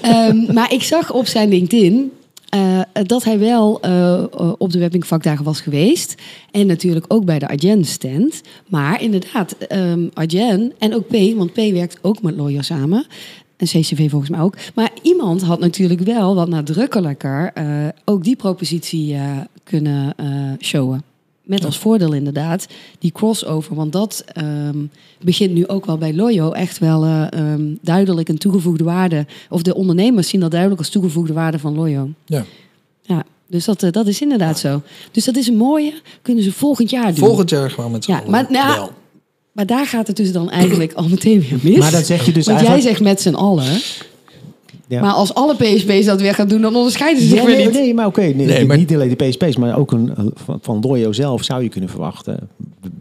[0.02, 2.12] Ehm, maar ik zag op zijn LinkedIn
[2.58, 6.16] eh, dat hij wel eh, eh, op de webwinkelvakdagen was geweest.
[6.52, 8.42] En natuurlijk ook bij de Argen stand.
[8.68, 9.56] Maar inderdaad,
[10.14, 13.06] Argen en ook P, want P werkt ook met Loyo samen.
[13.58, 14.56] En CCV volgens mij ook.
[14.76, 17.54] Maar iemand had natuurlijk wel wat nadrukkelijker
[18.06, 19.18] ook die propositie
[19.64, 20.16] kunnen
[20.60, 21.04] showen.
[21.48, 22.68] Met als voordeel inderdaad
[23.00, 23.76] die crossover.
[23.76, 24.78] Want dat ehm,
[25.22, 29.26] begint nu ook wel bij Loyo echt wel eh, ehm, duidelijk een toegevoegde waarde.
[29.50, 32.10] Of de ondernemers zien dat duidelijk als toegevoegde waarde van Loyo.
[32.26, 32.46] Ja.
[33.02, 34.82] Ja, dus dat, eh, dat is inderdaad zo.
[35.12, 35.94] Dus dat is een mooie.
[36.22, 37.28] Kunnen ze volgend jaar doen.
[37.28, 38.92] Volgend jaar gewoon met z'n Ja, allen maar nou, wel.
[39.52, 41.78] Maar daar gaat het dus dan eigenlijk al meteen weer mis.
[41.78, 42.84] Maar dan zeg je dus Want eigenlijk...
[42.84, 43.82] jij zegt met z'n allen.
[44.88, 45.02] Ja.
[45.02, 47.66] Maar als alle PSP's dat weer gaan doen, dan onderscheiden ze zich Ja, weer nee,
[47.66, 47.74] niet.
[47.74, 48.22] nee, maar oké.
[48.22, 51.44] nee, Nee, maar- Niet alleen de PSP's, maar ook een, eh, van, van Loyo zelf
[51.44, 52.50] zou je kunnen verwachten.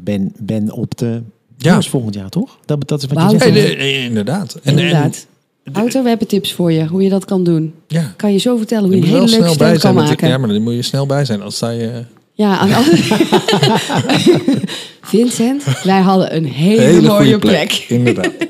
[0.03, 1.22] Ben, ben op de
[1.57, 1.72] Ja.
[1.72, 2.59] beurs volgend jaar, toch?
[2.64, 3.79] Dat, dat is wat je zegt.
[4.09, 4.59] Inderdaad.
[4.62, 5.27] En, Inderdaad.
[5.72, 7.57] Wouter, we hebben tips voor je, hoe je dat kan doen.
[7.57, 8.12] En, ja.
[8.16, 10.29] Kan je zo vertellen hoe Je je een hele leuke snel bij stand kan maken.
[10.29, 11.42] Ja, maar dan moet je snel bij zijn.
[11.42, 12.68] Als sta je Ja, aan
[15.03, 17.66] Vincent, wij hadden een hele, hele mooie plek.
[17.68, 17.85] plek.
[17.88, 18.31] Inderdaad.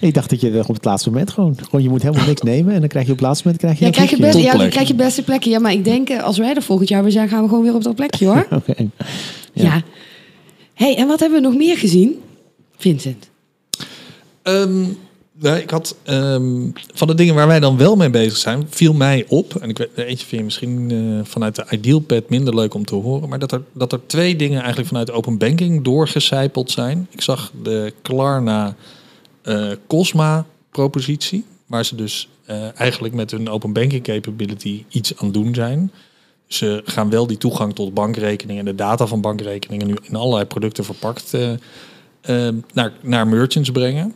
[0.00, 1.56] Ik dacht dat je er op het laatste moment gewoon...
[1.64, 3.64] gewoon je moet helemaal niks nemen en dan krijg je op het laatste moment...
[3.64, 5.50] Krijg je Ja, krijg je, best, ja, dan krijg je beste plekje.
[5.50, 7.64] Ja, maar ik denk, eh, als wij er volgend jaar weer zijn, gaan we gewoon
[7.64, 8.46] weer op dat plekje hoor.
[8.68, 8.88] Oké.
[9.52, 9.82] Ja.
[10.74, 12.20] hey, en wat hebben we nog meer gezien?
[12.76, 13.28] Vincent.
[14.42, 14.84] Ehm,
[15.38, 18.92] nou, ik had ehm, van de dingen waar wij dan wel mee bezig zijn, viel
[18.92, 19.54] mij op.
[19.54, 22.94] En ik weet, eentje vind je misschien eh, vanuit de Idealpad minder leuk om te
[22.94, 23.28] horen.
[23.28, 27.06] Maar dat er, dat er twee dingen eigenlijk vanuit open banking doorgecijpeld zijn.
[27.10, 28.76] Ik zag de Klarna
[29.46, 31.44] eh, Cosma propositie.
[31.66, 35.92] Waar ze dus eh, eigenlijk met hun open banking capability iets aan doen zijn.
[36.46, 40.44] Ze gaan wel die toegang tot bankrekeningen en de data van bankrekeningen nu in allerlei
[40.44, 44.14] producten verpakt eh, naar, naar merchants brengen.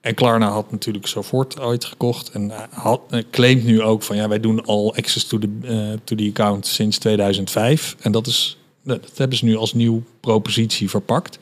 [0.00, 4.40] En Klarna had natuurlijk Sofort ooit gekocht en had, claimt nu ook van ja, wij
[4.40, 7.96] doen al access to the, to the account sinds 2005.
[8.00, 11.38] En dat, is, dat hebben ze nu als nieuw propositie verpakt.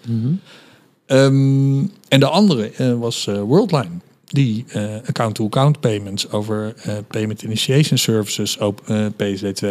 [1.11, 3.89] Ehm, en de andere eh, was eh, Worldline.
[4.27, 6.75] Die eh, account-to-account payments over
[7.09, 9.67] Payment Initiation Services, op eh, PSD2,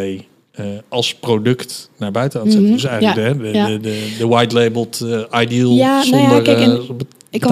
[0.50, 2.48] eh, als product naar buiten aan.
[2.48, 3.66] Mhm, Dus eigenlijk ja, de, de, ja.
[3.66, 7.44] de, de, de white-labeled eh, ideal Ja, nou zonder ja, kijk, en eh, bet- ik.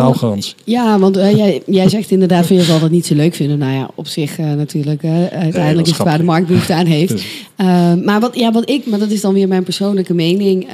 [0.64, 3.58] Ja, want eh, jij, jij zegt inderdaad van je zal dat niet zo leuk vinden.
[3.58, 5.04] Nou ja, op zich eh, natuurlijk.
[5.04, 7.12] uiteindelijk is het waar de markt behoefte aan heeft.
[7.16, 10.66] Dus- Eh, maar, wat, ja, wat ik, maar dat is dan weer mijn persoonlijke mening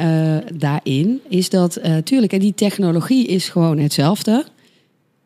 [0.54, 1.20] daarin.
[1.28, 4.44] Is dat, eh tuurlijk, hè, die technologie is gewoon hetzelfde.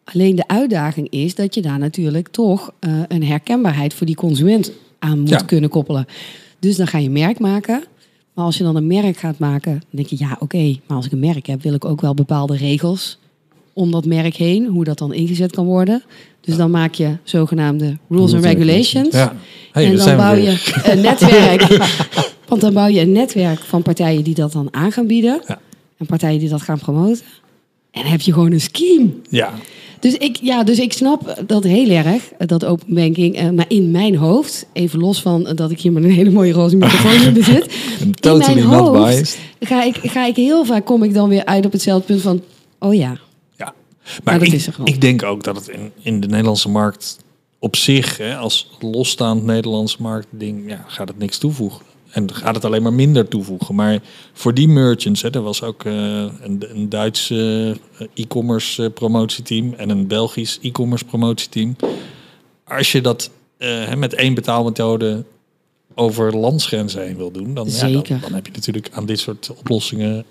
[0.05, 2.73] Alleen de uitdaging is dat je daar natuurlijk toch
[3.09, 5.37] een herkenbaarheid voor die consument aan moet Ja.
[5.37, 6.07] kunnen koppelen.
[6.59, 7.85] Dus dan ga je merk maken.
[8.35, 11.07] Maar als je dan een merk gaat maken, dan denk je ja, oké, maar als
[11.07, 13.19] ik een merk heb, wil ik ook wel bepaalde regels
[13.79, 16.03] om dat merk heen, hoe dat dan ingezet kan worden.
[16.41, 19.15] Dus dan maak je zogenaamde rules and regulations.
[19.15, 19.37] Ja.
[19.73, 21.67] Hey, en dan bouw je een netwerk.
[22.49, 25.41] Want dan bouw je een netwerk van partijen die dat dan aan gaan bieden.
[25.47, 25.59] Ja.
[25.99, 27.23] En partijen die dat gaan promoten.
[27.91, 29.09] En dan heb je gewoon een scheme.
[29.31, 29.53] Ja,
[30.01, 33.37] Dus ik, ja, dus ik snap dat heel erg, dat open banking.
[33.37, 36.53] eh, maar in mijn hoofd, even los van dat ik hier met een hele mooie
[36.53, 37.67] roze microfoon in bezit.
[38.21, 39.39] totally in mijn hoofd.
[39.61, 42.41] Ga ik, ga ik heel vaak, kom ik dan weer uit op hetzelfde punt van...
[42.79, 43.17] Oh Ja,
[44.25, 44.89] Maar dat ik, is er gewoon.
[44.89, 47.19] ik denk ook dat het in, in de Nederlandse markt
[47.59, 51.87] op zich, hè, als losstaand Nederlandse markt ding, ja, gaat het niks toevoegen.
[52.11, 53.75] En gaat het alleen maar minder toevoegen.
[53.75, 54.01] Maar
[54.33, 57.71] voor die merchants, hè, er was ook eh, een, een Duits eh,
[58.15, 61.77] e-commerce eh, promotieteam en een Belgisch e-commerce promotieteam.
[62.65, 63.31] Als je dat
[63.97, 65.25] met één betaalmethode
[65.95, 67.89] over landsgrenzen heen wil doen, dan, ja,
[68.21, 70.25] dan, heb je natuurlijk aan dit soort oplossingen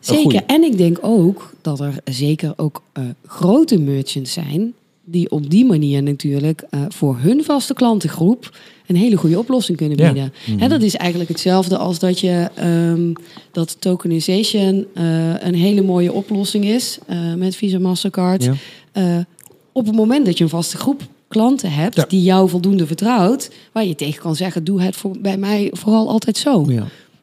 [0.00, 0.22] zeker.
[0.22, 0.40] goeie.
[0.46, 4.72] En ik denk ook dat er zeker ook eh, grote merchants zijn...
[5.04, 8.56] die op die manier natuurlijk eh, voor hun vaste klantengroep...
[8.86, 10.12] een hele goede oplossing kunnen Ja.
[10.12, 10.32] bieden.
[10.60, 13.12] Hè, dat is eigenlijk hetzelfde als dat je ehm,
[13.52, 15.04] dat tokenization eh,
[15.42, 16.98] een hele mooie oplossing is
[17.36, 18.44] met Visa Mastercard.
[18.92, 19.26] Ja.
[19.72, 22.04] Op het moment dat je een vaste groep klanten hebt Ja.
[22.08, 26.08] die jou voldoende vertrouwt, waar je tegen kan zeggen: doe het voor, bij mij vooral
[26.08, 26.66] altijd zo.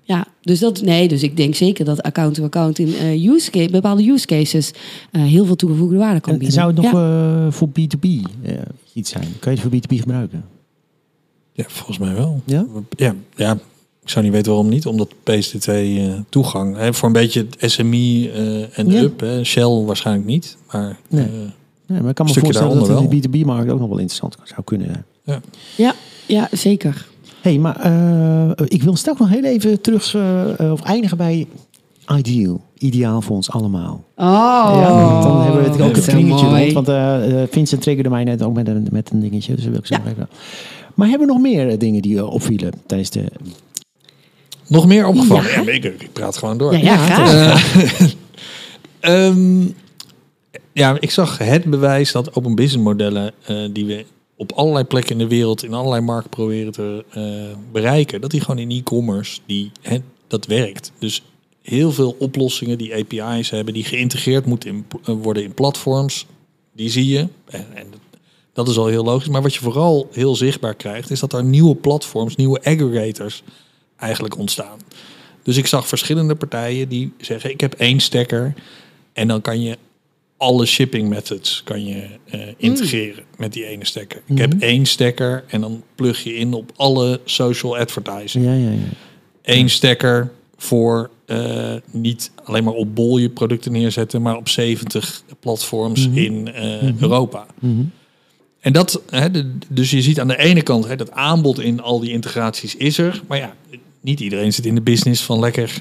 [0.08, 0.15] Ja.
[0.15, 0.26] Ja.
[0.41, 4.26] dus dat nee, dus ik denk zeker dat account-to-account in eh, use case, bepaalde use
[4.26, 4.72] cases
[5.12, 6.58] eh, heel veel toegevoegde waarde kan En bieden.
[6.58, 7.46] zou het nog Ja.
[7.46, 8.06] eh, voor B2B
[8.43, 8.54] eh,
[8.93, 9.28] iets zijn?
[9.39, 10.46] Kan je het voor B2B gebruiken?
[11.54, 12.41] Ja, volgens mij wel.
[12.46, 12.65] Ja?
[12.89, 13.54] Ja, ja.
[14.04, 16.76] Ik zou niet weten waarom niet, omdat PSD2 eh, toegang.
[16.78, 19.02] Hè, voor een beetje het SME eh, en Ja.
[19.02, 19.20] up.
[19.20, 19.43] Hè.
[19.43, 20.58] Shell waarschijnlijk niet.
[20.72, 21.24] Maar Nee.
[21.26, 21.32] eh,
[21.88, 24.62] Nee, maar ik kan me voorstellen dat daaronder de B2B-markt ook nog wel interessant zou
[24.63, 25.41] kunnen zijn.
[25.78, 25.96] ja,
[26.28, 27.08] ja, zeker.
[27.48, 31.48] Hey, maar eh, ik wil straks nog heel even terug eh, eh, of eindigen bij
[32.18, 32.62] Ideal.
[32.78, 34.04] Ideaal voor ons allemaal.
[34.16, 34.26] Oh,
[34.76, 36.72] Ja, dan hebben we het ook kringetje mooi.
[36.72, 36.74] rond.
[36.74, 39.54] Want eh, Vincent triggerde mij net ook met een, met een dingetje.
[39.56, 40.12] Dus dat wil ik zo Ja.
[40.12, 40.30] even.
[40.96, 43.24] Maar hebben we nog meer dingen die opvielen tijdens de...
[44.68, 45.44] nog meer opgevallen.
[45.66, 45.72] Ja.
[45.72, 46.74] Ik, ik praat gewoon door.
[46.74, 47.76] Ja, ja, graag.
[49.00, 49.62] Ehm,
[50.74, 54.06] ja, ik zag het bewijs dat open business modellen eh, die we
[54.38, 58.41] op allerlei plekken in de wereld, in allerlei markten proberen te eh, bereiken, dat die
[58.41, 59.71] gewoon in e-commerce, die,
[60.28, 60.91] dat werkt.
[61.00, 61.23] Dus
[61.62, 66.26] heel veel oplossingen die API's hebben, die geïntegreerd moeten eh, worden in platforms,
[66.73, 67.28] die zie je.
[67.45, 67.88] En, en
[68.54, 69.28] dat is al heel logisch.
[69.28, 73.43] Maar wat je vooral heel zichtbaar krijgt, is dat er nieuwe platforms, nieuwe aggregators
[73.95, 74.80] eigenlijk ontstaan.
[75.43, 78.54] Dus ik zag verschillende partijen die zeggen: ik heb één stekker
[79.13, 79.78] en dan kan je
[80.38, 84.21] alle shipping methods kan je eh, integreren met die ene stekker.
[84.26, 88.45] Ik heb één stekker en dan plug je in op alle social advertising.
[88.45, 88.78] Ja, ja, ja.
[89.41, 95.23] Eén stekker voor eh, niet alleen maar op bol je producten neerzetten, maar op 70
[95.39, 97.45] platforms in eh, Europa.
[98.60, 101.82] En dat, hè, de- dus je ziet aan de ene kant, hè, dat aanbod in
[101.82, 103.21] al die integraties is er.
[103.28, 103.56] Maar ja,
[104.02, 105.73] niet iedereen zit in de business van lekker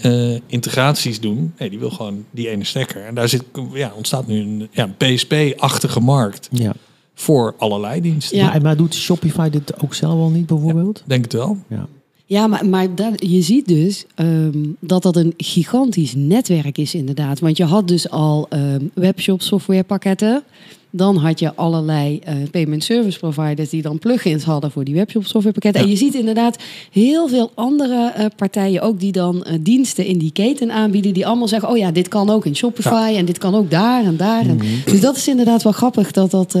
[0.00, 1.52] eh, integraties doen.
[1.58, 3.04] Nee, die wil gewoon die ene stekker.
[3.04, 6.72] En daar zit, ja, ontstaat nu een, ja, PSP-achtige markt ja.
[7.14, 8.36] voor allerlei diensten.
[8.36, 8.46] Ja.
[8.46, 11.02] Maar, maar doet Shopify dit ook zelf al niet bijvoorbeeld?
[11.06, 11.58] Denk het wel.
[11.68, 11.86] Ja.
[12.26, 17.40] Ja, maar, maar dat, je ziet dus ehm, dat dat een gigantisch netwerk is inderdaad.
[17.40, 20.42] Want je had dus al ehm, webshop softwarepakketten.
[20.90, 25.24] Dan had je allerlei eh, payment service providers die dan plugins hadden voor die webshop
[25.24, 25.82] softwarepakketten.
[25.82, 30.18] En je ziet inderdaad heel veel andere eh, partijen ook die dan eh, diensten in
[30.18, 31.14] die keten aanbieden.
[31.14, 34.04] Die allemaal zeggen, oh ja, dit kan ook in Shopify en dit kan ook daar
[34.04, 34.46] en daar.
[34.46, 36.58] En, dus dat is inderdaad wel grappig dat dat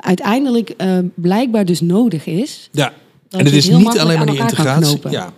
[0.00, 0.74] uiteindelijk
[1.14, 2.68] blijkbaar dus nodig is.
[2.72, 2.92] Ja,
[3.30, 5.00] en het is niet alleen maar die integratie.
[5.10, 5.32] Ja,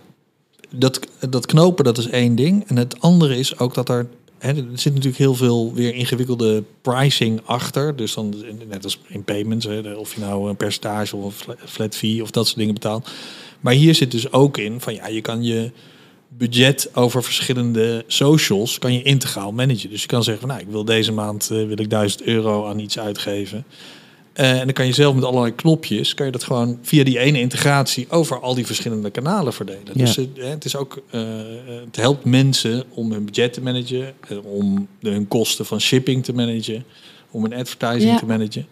[0.69, 2.63] dat, dat knopen, dat is één ding.
[2.67, 4.07] En het andere is ook dat er...
[4.37, 7.95] Hè, er zit natuurlijk heel veel weer ingewikkelde pricing achter.
[7.95, 8.35] Dus dan,
[8.67, 12.21] net als in payments, hè, of je nou een percentage of een fla- flat fee
[12.21, 13.09] of dat soort dingen betaalt.
[13.59, 15.71] Maar hier zit dus ook in van ja, je kan je
[16.37, 19.89] budget over verschillende socials kan je integraal managen.
[19.89, 22.67] Dus je kan zeggen van nou, ik wil deze maand eh, wil ik 1000 euro
[22.67, 23.65] aan iets uitgeven.
[24.33, 27.19] Eh, en dan kan je zelf met allerlei knopjes, kan je dat gewoon via die
[27.19, 29.81] ene integratie over al die verschillende kanalen verdelen.
[29.93, 30.05] Ja.
[30.05, 31.21] Dus het, is ook, eh,
[31.85, 36.23] het helpt mensen om hun budget te managen, eh, om de- hun kosten van shipping
[36.23, 36.83] te managen,
[37.31, 38.17] om hun advertising Ja.
[38.19, 38.67] te managen.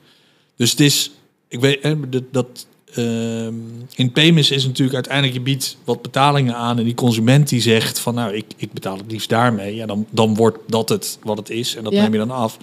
[0.55, 1.11] Dus het is,
[1.47, 3.53] ik weet, dat, dat ehm,
[3.95, 7.99] in payments is natuurlijk uiteindelijk je biedt wat betalingen aan en die consument die zegt
[7.99, 11.37] van nou ik, ik betaal het liefst daarmee, ja dan, dan wordt dat het wat
[11.37, 12.01] het is en dat Ja.
[12.01, 12.57] neem je dan af.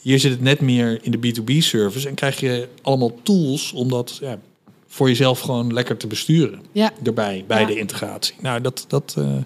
[0.00, 3.88] Hier zit het net meer in de B2B service en krijg je allemaal tools om
[3.88, 4.38] dat ja,
[4.86, 7.66] voor jezelf gewoon lekker te besturen Ja, erbij bij Ja.
[7.66, 8.34] de integratie.
[8.40, 9.36] Nou dat, dat eh,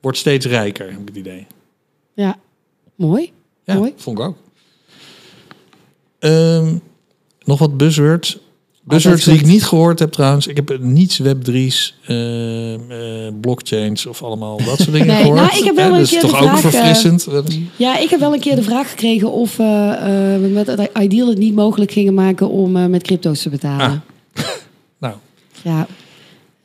[0.00, 1.46] wordt steeds rijker, heb ik het idee.
[2.14, 2.38] ja.
[2.94, 3.32] mooi.
[3.64, 3.92] Ja, Mooi.
[3.96, 4.36] vond ik ook.
[6.18, 6.76] Ehm,
[7.44, 8.38] nog wat buzzwords.
[8.84, 10.46] Buzzwords die ik niet gehoord heb trouwens.
[10.46, 12.16] Ik heb niets Web3's, ehm,
[12.90, 12.98] eh,
[13.40, 15.36] blockchains of allemaal dat soort dingen Nee, gehoord.
[15.40, 17.26] nou, ik heb wel een dat is keer toch de ook vraag, eh, verfrissend.
[17.76, 19.92] Ja, ik heb wel een keer de vraag gekregen of eh,
[20.34, 23.48] eh, we met het Ideal het niet mogelijk gingen maken om eh, met crypto's te
[23.48, 24.02] betalen.
[25.00, 25.14] nou,
[25.62, 25.86] Ja.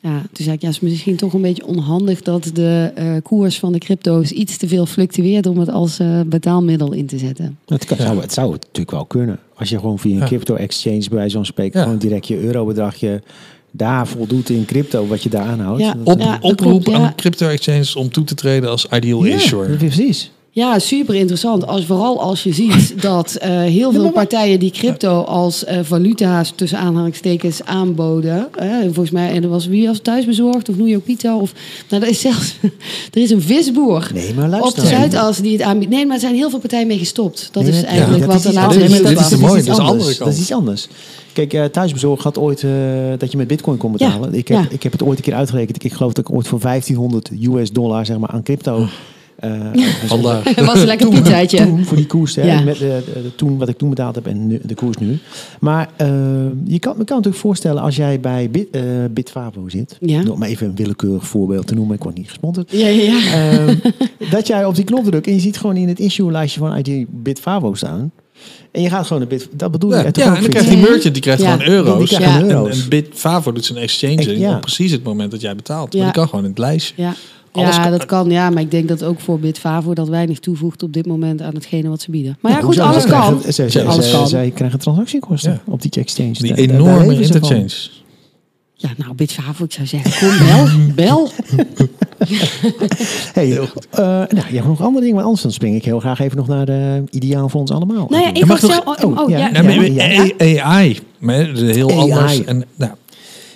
[0.01, 3.11] Ja, toen zei ik, ja, het is misschien toch een beetje onhandig dat de eh,
[3.23, 7.17] koers van de crypto's iets te veel fluctueert om het als eh, betaalmiddel in te
[7.17, 7.59] zetten.
[7.65, 9.39] Het, kan, zou, het zou het natuurlijk wel kunnen.
[9.57, 10.25] Als je gewoon via een Ja.
[10.25, 11.85] crypto exchange bij wijze van spreken Ja.
[11.85, 13.21] gewoon direct je eurobedragje
[13.71, 15.81] daar voldoet in crypto wat je daar aanhoudt.
[15.81, 15.95] Ja.
[16.03, 16.93] Op, Ja, oproep klopt, ja.
[17.05, 19.69] aan crypto exchanges om toe te treden als ideal Ja, issuer.
[19.77, 20.31] precies.
[20.57, 21.67] Ja, super interessant.
[21.67, 26.53] Als, vooral als je ziet dat eh, heel veel partijen die crypto als eh, valuta's
[26.55, 28.47] tussen aanhalingstekens aanboden.
[28.83, 31.53] Volgens mij, en er was wie was thuisbezorgd of New York Pizza of.
[31.89, 32.55] Nou, er is zelfs
[33.13, 34.09] er is een visboer.
[34.13, 34.81] Nee, maar Op luister.
[34.83, 35.91] de Zuidas die het aanbiedt.
[35.91, 37.49] Nee, maar er zijn heel veel partijen mee gestopt.
[37.51, 39.63] Dat Nee, is eigenlijk dat wat er laatst dit is- het is mooi.
[39.63, 40.17] dat is de anders.
[40.17, 40.87] Dat is iets anders.
[41.33, 42.71] Kijk, eh, thuisbezorg had ooit eh,
[43.17, 44.33] dat je met bitcoin kon Ja, betalen.
[44.33, 44.67] Ik, heb, ja.
[44.69, 45.83] ik heb het ooit een keer uitgerekend.
[45.83, 48.87] Ik geloof dat ik ooit voor 1500 US dollar zeg maar, aan crypto...
[49.39, 49.51] eh,
[50.05, 50.43] Vandaag.
[50.55, 51.57] Het was een lekker pizzaatje.
[51.57, 52.61] toen voor die koers, hè, Ja.
[52.61, 55.17] met de, de- de- toen, wat ik toen betaald heb en nu, de koers nu.
[55.59, 56.07] Maar eh,
[56.65, 60.21] je kan me kan natuurlijk voorstellen als jij bij Bit, eh, Bitfavo zit, Ja.
[60.29, 63.33] om maar even een willekeurig voorbeeld te noemen, ik word niet gesponsord, Ja, ja, ja.
[63.51, 63.75] Ehm,
[64.31, 67.05] dat jij op die knop drukt en je ziet gewoon in het issue-lijstje van ID
[67.09, 68.11] Bitfavo staan.
[68.71, 69.95] En je gaat gewoon naar Bit, dat bedoel je.
[69.95, 72.09] ja, en dan krijgt die merchant die krijgt Ja, gewoon euro's.
[72.09, 72.65] die krijgt Ja.
[72.65, 74.55] En, Bitfavo doet zijn exchange Ja.
[74.55, 75.93] op precies het moment dat jij betaalt.
[75.93, 75.99] Ja.
[76.03, 76.93] Maar die kan gewoon in het lijstje.
[77.57, 77.63] Ja.
[77.63, 78.29] Alles ja, kan- dat kan.
[78.29, 81.53] Ja, maar ik denk dat ook voor Bitfavo dat weinig toevoegt op dit moment aan
[81.53, 82.37] hetgene wat ze bieden.
[82.41, 83.21] Maar ja, goed, alles kan.
[83.37, 84.27] krijgen- Zij, zij, Alles kan.
[84.27, 85.71] zij krijgen transactiekosten Ja.
[85.71, 86.31] op die exchange.
[86.31, 87.23] Die Daar- daar- daar enorme van.
[87.23, 87.69] interchange.
[88.79, 90.67] Ja, nou, Bitfavo, ik zou zeggen, kom, bel,
[91.05, 91.29] bel.
[93.33, 93.67] Hey, eh,
[94.07, 96.47] nou, je hebt nog andere dingen, maar anders dan spring ik heel graag even nog
[96.47, 98.07] naar de ideaal voor ons allemaal.
[98.09, 99.03] Nou ja, ik mag nog-.
[99.03, 99.37] Oh, oh, ja.
[99.37, 99.49] ja.
[99.53, 100.25] Ja, maar ja.
[100.41, 101.99] A- AI, maar heel AI.
[102.11, 102.43] anders.
[102.43, 102.91] En, nou,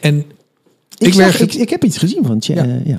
[0.02, 0.18] en
[0.98, 2.64] ik, ik zag- ik, ik heb iets gezien van Tje- Ja.
[2.66, 2.98] eh, ja.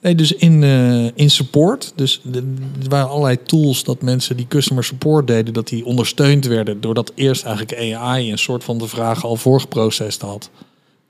[0.00, 4.46] Nee, dus in, eh, in support, dus de- er waren allerlei tools dat mensen die
[4.48, 8.86] customer support deden, dat die ondersteund werden doordat eerst eigenlijk AI een soort van de
[8.88, 10.50] vragen al voorgeprocessed had.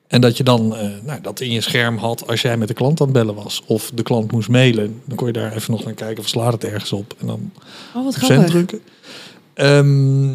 [0.07, 2.74] En dat je dan eh, nou, dat in je scherm had als jij met de
[2.74, 3.62] klant aan het bellen was.
[3.66, 5.00] Of de klant moest mailen.
[5.05, 7.14] Dan kon je daar even nog naar kijken of slaat het ergens op.
[7.20, 7.50] En dan
[7.94, 8.46] Oh, wat grappig.
[8.50, 8.81] drukken.
[9.55, 10.35] Ehm,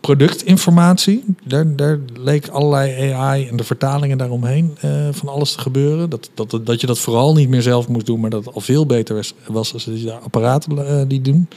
[0.00, 6.10] productinformatie, daar, daar leek allerlei AI en de vertalingen daaromheen eh, van alles te gebeuren.
[6.10, 8.60] Dat, dat, dat je dat vooral niet meer zelf moest doen, maar dat het al
[8.60, 11.48] veel beter was, was als je daar apparaten eh, die doen.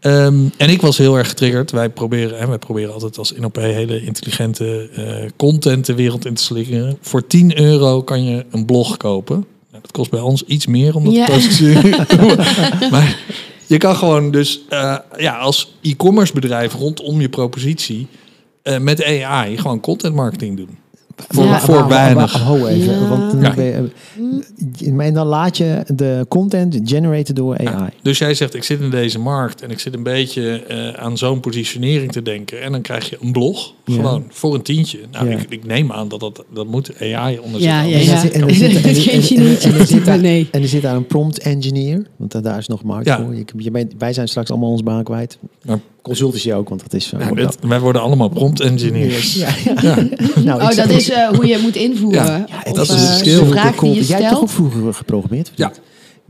[0.00, 1.70] Ehm, en ik was heel erg getriggerd.
[1.70, 6.34] Wij proberen, hè, wij proberen altijd als NOP hele intelligente eh, content de wereld in
[6.34, 6.98] te slikken.
[7.00, 9.44] Voor 10 euro kan je een blog kopen.
[9.70, 11.24] Nou, dat kost bij ons iets meer om dat Ja.
[11.26, 12.06] te positioneren.
[12.90, 13.18] maar
[13.66, 18.06] je kan gewoon dus eh, ja, als e-commerce bedrijf rondom je propositie
[18.62, 20.78] eh, met AI gewoon content marketing doen.
[21.28, 21.60] Voor, Ja.
[21.60, 22.32] voor Maar- weinig.
[22.32, 23.08] maar- maar- ho even, Ja.
[23.08, 23.54] want dan Ja.
[23.54, 27.90] ben je- en dan laat je de content generaten door AI.
[28.02, 31.18] Dus jij zegt, ik zit in deze markt en ik zit een beetje eh, aan
[31.18, 32.62] zo'n positionering te denken.
[32.62, 33.72] En dan krijg je een blog.
[33.94, 34.98] Gewoon voor een tientje.
[35.12, 35.36] Nou, Ja.
[35.36, 37.60] ik, ik neem aan dat dat, dat moet AI Ja, onderzoeken.
[37.60, 37.96] ja, En ja.
[37.96, 38.74] er zit- en er zit-
[39.90, 40.48] en er- daar- Nee.
[40.50, 43.16] En er zit daar een prompt engineer, want da- daar is nog markt Ja.
[43.22, 43.34] voor.
[43.34, 45.38] Je, je bent- wij zijn straks allemaal ons baan kwijt.
[45.64, 47.16] Maar- Consultancy ook, want dat is zo.
[47.16, 49.34] Nou, dit- wij worden allemaal prompt engineers.
[49.34, 49.48] Ja,
[49.82, 49.96] ja.
[50.44, 52.24] Nou, Oh, dat is eh, hoe je moet invoeren.
[52.24, 53.38] Ja, Ja, Of, dat is eh, een skill.
[53.38, 55.52] de vraag die je Jij hebt toch ook vroeger geprogrammeerd?
[55.54, 55.72] Ja.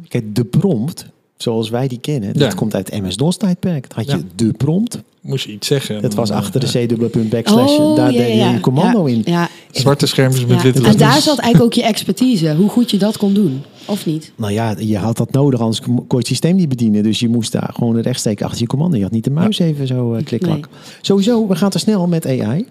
[0.09, 1.07] Kijk, de prompt,
[1.37, 3.89] zoals wij die kennen, dat komt uit MS-DOS tijdperk.
[3.89, 4.33] Dan had je Ja.
[4.35, 5.03] de prompt.
[5.21, 6.03] Moest je iets zeggen.
[6.03, 7.79] Dat was achter de eh, c-dubbele backslash.
[7.79, 9.15] Oh, daar ja, deed je je commando ja.
[9.15, 9.23] in.
[9.25, 10.63] Ja, Zwarte schermpjes met ja.
[10.63, 12.55] witte En daar zat eigenlijk ook je expertise.
[12.55, 13.63] Hoe goed je dat kon doen.
[13.85, 14.33] Of niet?
[14.37, 17.03] Nou ja, je had dat nodig, anders kon je het systeem niet bedienen.
[17.03, 18.97] Dus je moest daar gewoon rechtstreeks achter je commando.
[18.97, 20.69] Je had niet de muis even zo eh klik-klak.
[21.01, 22.67] Sowieso, we gaan te snel met AI.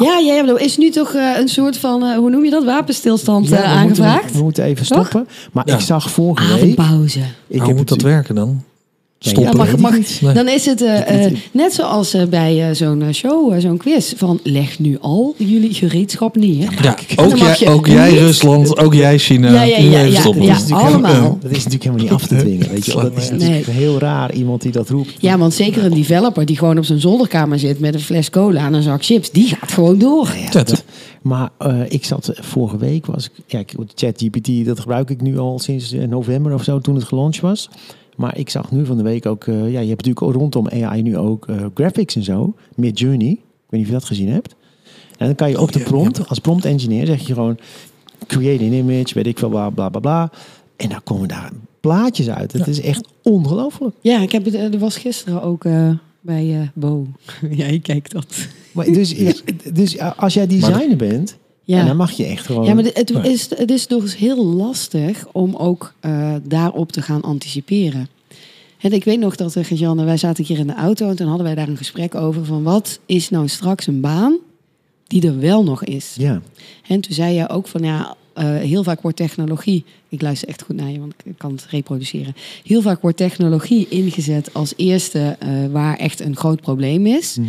[0.00, 2.64] Ja, ja, er is nu toch eh, een soort van, eh, hoe noem je dat,
[2.64, 4.32] wapenstilstand Ja, eh, we moeten- aangevraagd?
[4.36, 5.06] we moeten even Toch?
[5.06, 5.28] stoppen.
[5.52, 5.74] Maar Ja.
[5.74, 6.78] ik zag vorige week...
[6.78, 7.20] Adempauze.
[7.48, 8.62] Ik Hoe moet dat werken dan?
[9.24, 9.52] Ja, Stoppen.
[9.56, 10.32] Ja, mag, mag, Nee.
[10.34, 14.12] dan is het eh, eh, net zoals eh, bij zo'n show, zo'n quiz.
[14.16, 16.78] Van leg nu al jullie gereedschap neer.
[16.82, 19.52] Ja, ook, jij, ook jij niet- Rusland, ook jij China.
[19.52, 20.42] Ja, ja, ja, ja, stoppen.
[20.42, 20.48] ja.
[20.52, 21.10] Dat is natuurlijk allemaal.
[21.10, 22.68] helemaal- Dat is natuurlijk helemaal niet af te dwingen.
[22.70, 22.92] Weet je.
[22.94, 23.02] wel.
[23.02, 23.38] Dat is Nee.
[23.38, 25.12] natuurlijk heel raar, iemand die dat roept.
[25.18, 28.66] Ja, want zeker een developer die gewoon op zijn zolderkamer zit met een fles cola
[28.66, 30.28] en een zak chips, die gaat gewoon door.
[30.52, 30.84] Ja, dat-
[31.22, 35.58] maar eh, ik zat vorige week, was ik, kijk, ChatGPT, dat gebruik ik nu al
[35.58, 37.68] sinds november of zo, toen het gelaunched was.
[38.16, 40.68] Maar ik zag nu van de week ook, eh, ja, je hebt natuurlijk ook rondom
[40.68, 43.30] AI nu ook eh, graphics en zo, Mid Journey.
[43.30, 44.54] Ik weet niet of je dat gezien hebt.
[45.18, 47.58] En dan kan je op de ja, prompt, als prompt engineer, zeg je gewoon,
[48.26, 50.30] create an image, weet ik veel, bla bla bla bla.
[50.76, 52.52] En dan komen daar plaatjes uit.
[52.52, 53.94] Het is echt ongelooflijk.
[54.00, 57.06] Ja, ik heb het, eh, er was gisteren ook eh, bij eh Bo.
[57.60, 58.46] ja, je kijkt dat.
[58.72, 59.32] Maar dus, ja,
[59.72, 61.84] dus als jij designer bent, Ja.
[61.84, 62.64] dan mag je echt gewoon...
[62.64, 67.20] Ja, maar het is, het is dus heel lastig om ook eh, daarop te gaan
[67.20, 68.08] anticiperen.
[68.82, 71.26] En ik weet nog dat uh, Janne, wij zaten hier in de auto en toen
[71.26, 74.38] hadden wij daar een gesprek over van wat is nou straks een baan
[75.06, 76.14] die er wel nog is.
[76.18, 76.42] Ja,
[76.86, 80.62] En toen zei je ook van ja, eh, heel vaak wordt technologie, ik luister echt
[80.62, 82.34] goed naar je, want ik kan het reproduceren.
[82.64, 87.36] Heel vaak wordt technologie ingezet als eerste eh, waar echt een groot probleem is.
[87.36, 87.48] Mhm.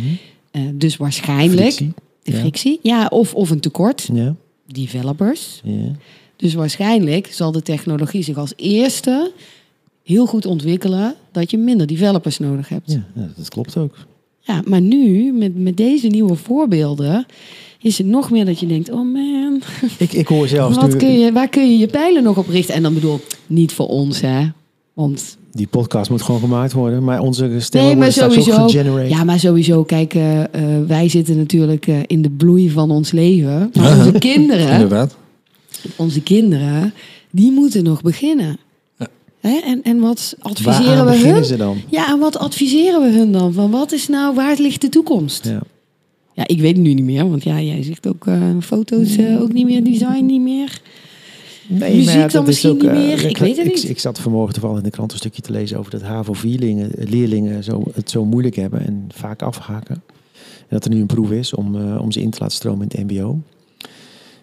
[0.72, 1.92] Dus waarschijnlijk Frictie.
[2.24, 2.38] De Ja.
[2.38, 4.34] frictie, ja, of, of een tekort, Ja,
[4.66, 5.60] developers.
[5.64, 5.90] ja.
[6.36, 9.32] Dus waarschijnlijk zal de technologie zich als eerste
[10.02, 12.92] heel goed ontwikkelen dat je minder developers nodig hebt.
[12.92, 13.94] Ja, Ja, ja, dat klopt ook.
[14.64, 17.26] maar nu, met, met deze nieuwe voorbeelden,
[17.80, 19.62] is het nog meer dat je denkt, oh man,
[19.98, 22.48] Ik, ik hoor zelfs wat nu, kun je, waar kun je je pijlen nog op
[22.48, 22.74] richten?
[22.74, 24.46] En dan bedoel ik niet voor ons, hè.
[24.92, 28.70] Want, die podcast moet gewoon gemaakt worden, maar onze stemmen nee, maar worden straks ook
[28.70, 29.00] sowieso.
[29.00, 30.48] Ja, maar sowieso, kijk, eh, eh,
[30.86, 33.70] wij zitten natuurlijk eh, in de bloei van ons leven.
[33.74, 35.16] Maar onze kinderen, Inderdaad.
[35.96, 36.94] onze kinderen,
[37.30, 38.56] die moeten nog beginnen.
[38.98, 39.06] Ja.
[39.40, 39.58] Hè?
[39.64, 41.44] En, en wat adviseren Waaraan we hun?
[41.44, 41.76] ze dan?
[41.88, 43.52] Ja, en wat adviseren we hun dan?
[43.52, 45.44] Van wat is nou, waar ligt de toekomst?
[45.44, 45.60] Ja,
[46.34, 46.46] Ja.
[46.46, 48.26] ik weet het nu niet meer, want ja, jij zegt ook
[48.60, 50.80] foto's ook niet meer, design niet meer.
[51.66, 53.24] Nee, Muziek ja, dan misschien ook, niet eh, meer?
[53.24, 53.88] Ik weet het niet.
[53.88, 57.64] Ik, zat vanmorgen toevallig in de krant een stukje te lezen over dat HAVO-leerlingen leerlingen
[57.64, 60.02] zo, het zo moeilijk hebben en vaak afhaken.
[60.58, 62.86] En dat er nu een proef is om, eh, om ze in te laten stromen
[62.88, 63.38] in het mbo.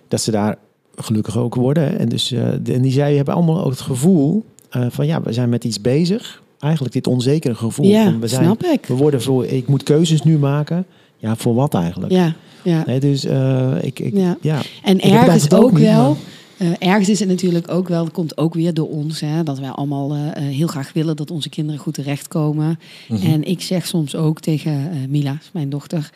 [0.07, 0.57] Dat ze daar
[0.95, 1.83] gelukkig ook worden.
[1.83, 1.89] hè.
[1.89, 5.21] En, dus, eh, de- en die zei, hebben allemaal ook het gevoel eh, van ja,
[5.21, 6.41] we zijn met iets bezig.
[6.59, 7.85] Eigenlijk dit onzekere gevoel.
[7.85, 8.85] Ja, van, we, zijn, snap ik.
[8.85, 10.85] we worden voor, ik moet keuzes nu maken.
[11.17, 12.13] Ja, voor wat eigenlijk?
[12.13, 12.83] Ja, ja.
[12.85, 14.37] Nee, dus eh, ik, ik, Ja.
[14.41, 14.59] ja.
[14.83, 16.07] En ergens ook ook, niet, wel.
[16.09, 16.17] maar-
[16.61, 19.59] eh, ergens is het natuurlijk ook wel, dat komt ook weer door ons, hè, dat
[19.59, 22.79] wij allemaal eh, eh, heel graag willen dat onze kinderen goed terechtkomen.
[23.07, 23.25] Mhm.
[23.25, 26.09] En ik zeg soms ook tegen Mila, mijn dochter,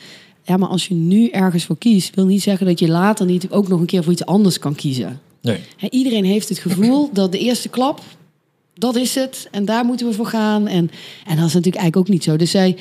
[0.43, 3.49] ja, maar als je nu ergens voor kiest, wil niet zeggen dat je later niet
[3.49, 5.21] ook nog een keer voor iets anders kan kiezen.
[5.41, 5.59] Nee.
[5.77, 8.01] Hè, iedereen heeft het gevoel dat de eerste klap,
[8.73, 9.47] dat is het.
[9.51, 10.67] En daar moeten we voor gaan.
[10.67, 10.91] En,
[11.25, 12.35] en dat is natuurlijk eigenlijk ook niet zo.
[12.35, 12.77] Dus zij,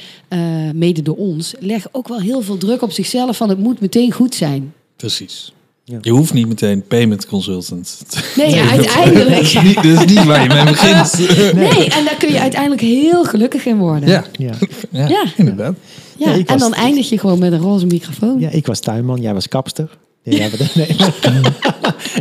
[0.75, 4.13] mede door ons, leggen ook wel heel veel druk op zichzelf van het moet meteen
[4.13, 4.75] goed zijn.
[4.97, 5.53] Precies.
[5.87, 5.99] Ja.
[6.01, 8.05] Je hoeft niet meteen payment consultant.
[8.37, 9.29] Nee, uiteindelijk.
[9.31, 11.19] Dat is, niet, dat is niet waar je mee begint.
[11.55, 14.09] Nee, en daar kun je uiteindelijk heel gelukkig in worden.
[14.09, 14.53] Ja, Ja.
[14.91, 15.25] ja, Ja.
[15.37, 15.75] inderdaad.
[16.19, 18.41] Ja, en was- dan eindig je gewoon met een roze microfoon.
[18.41, 19.89] Ja, ik was tuinman, jij was kapster.
[20.23, 20.87] Ja, maar, nee,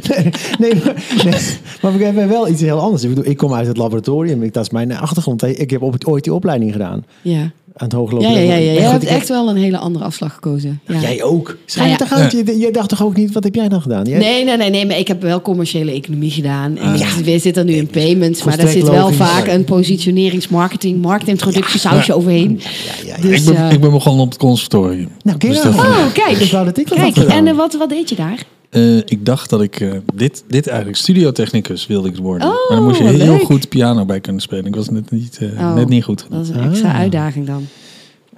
[0.10, 0.94] nee, nee, maar,
[1.26, 1.42] nee,
[1.82, 3.04] maar we hebben wel iets heel anders.
[3.04, 5.44] Ik, bedoel, ik kom uit het laboratorium, ik, dat is mijn achtergrond.
[5.44, 8.32] Ik heb op, ooit die opleiding gedaan Ja, aan het hooglopen.
[8.32, 8.42] ja, ja.
[8.54, 8.72] ja, ja.
[8.72, 10.80] Jij hebt echt wel een hele andere afslag gekozen.
[10.88, 11.00] Ja.
[11.00, 11.58] Jij ook.
[11.66, 12.08] Schijn Ja, het ja.
[12.10, 12.32] toch uit?
[12.32, 14.06] Je, je dacht toch ook niet, wat heb jij dan gedaan?
[14.06, 16.78] Jij, Nee, nee, nee, nee, maar ik heb wel commerciële economie gedaan.
[16.78, 17.12] En Ah.
[17.24, 22.14] we zitten nu in payments, maar daar zit wel vaak een positionerings, marketing, marktintroductie sausje
[22.14, 22.60] overheen.
[22.64, 22.70] Ja,
[23.06, 23.22] ja, ja.
[23.22, 25.10] Dus, ik, ben, ik ben begonnen op het conservatorium.
[25.24, 26.38] Nou, kijk Dus dat- Oh, kijk.
[26.38, 28.44] Ik wou dat ik dat Kijk, en eh, wat, wat deed je daar?
[28.74, 32.48] Eh, ik dacht dat ik eh, dit, dit eigenlijk studiotechnicus wilde ik worden.
[32.48, 33.42] Oh, maar dan moest je wat heel leuk.
[33.44, 34.66] goed piano bij kunnen spelen.
[34.66, 35.74] Ik was net niet, eh, Oh.
[35.76, 36.26] net niet goed.
[36.30, 36.96] Dat is een extra Ah.
[36.98, 37.68] uitdaging dan.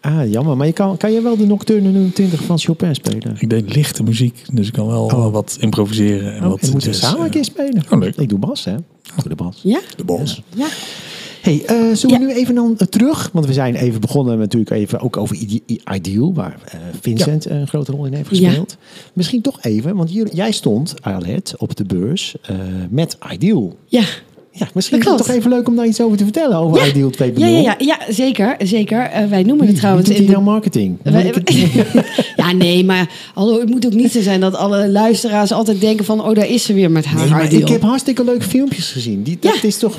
[0.01, 0.57] Ah, jammer.
[0.57, 3.35] Maar je kan, kan je wel de Nocturne nummer 20 van Chopin spelen?
[3.39, 5.31] Ik deed lichte muziek, dus ik kan wel Oh.
[5.31, 6.33] wat improviseren.
[6.35, 7.83] En Oh, wat moeten we jazz, samen een keer spelen.
[7.89, 8.15] Oh, leuk.
[8.15, 8.75] Ik doe bas, hè?
[8.75, 9.59] Ik doe de bas.
[9.63, 9.79] Ja?
[9.97, 10.41] De bos.
[10.55, 10.67] Ja.
[11.45, 12.17] Hey, eh, zullen we Ja.
[12.17, 13.29] nu even dan eh, terug?
[13.33, 15.37] Want we zijn even begonnen natuurlijk even ook over
[15.93, 18.47] Ideal, waar eh, Vincent een grote rol in heeft Ja.
[18.47, 18.77] gespeeld.
[19.13, 22.35] Misschien toch even, want hier, jij stond, Arlet, op de beurs
[22.89, 23.75] met Ideal.
[23.85, 24.03] Ja.
[24.51, 26.85] Ja, misschien is het toch even leuk om daar iets over te vertellen over Ja.
[26.87, 27.39] Ideal 2.0.
[27.39, 28.55] Ja, ja, ja, ja, zeker.
[28.59, 29.11] zeker.
[29.29, 30.97] Wij noemen het trouwens in de nou marketing?
[31.03, 31.33] Wij-
[32.35, 36.05] ja, nee, maar hallo, het moet ook niet zo zijn dat alle luisteraars altijd denken
[36.05, 36.21] van...
[36.23, 39.23] oh, daar is ze weer met haar Nee, maar ik heb hartstikke leuke filmpjes gezien.
[39.23, 39.67] Die, dat Ja.
[39.67, 39.97] is toch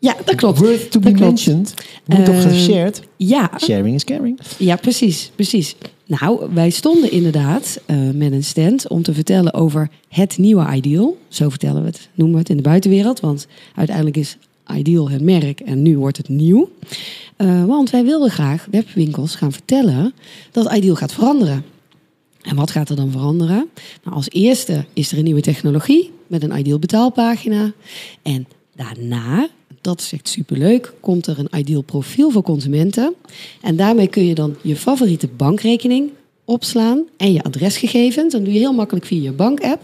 [0.00, 0.58] Ja, dat klopt.
[0.58, 1.74] worth to be Dat mentioned.
[2.04, 3.02] Moet toch Eh, geshared?
[3.16, 4.38] Ja, Sharing is caring.
[4.58, 5.74] ja, precies, precies.
[6.06, 11.16] Nou, wij stonden inderdaad eh, met een stand om te vertellen over het nieuwe Ideal.
[11.28, 13.20] Zo vertellen we het, noemen we het in de buitenwereld.
[13.20, 14.36] Want uiteindelijk is
[14.76, 16.70] Ideal het merk en nu wordt het nieuw.
[17.36, 20.12] Eh, want wij wilden graag webwinkels gaan vertellen
[20.52, 21.64] dat Ideal gaat veranderen.
[22.42, 23.68] En wat gaat er dan veranderen?
[24.04, 27.72] Nou, als eerste is er een nieuwe technologie met een Ideal betaalpagina.
[28.22, 28.46] En
[28.76, 29.48] daarna,
[29.80, 33.14] dat is echt superleuk, komt er een Ideal profiel voor consumenten.
[33.60, 36.10] En daarmee kun je dan je favoriete bankrekening
[36.44, 38.32] opslaan en je adresgegevens.
[38.32, 39.82] Dat doe je heel makkelijk via je bankapp.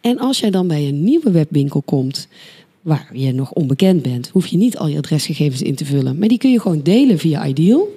[0.00, 2.28] En als jij dan bij een nieuwe webwinkel komt
[2.84, 6.18] waar je nog onbekend bent, hoef je niet al je adresgegevens in te vullen.
[6.18, 7.88] Maar die kun je gewoon delen via Ideal.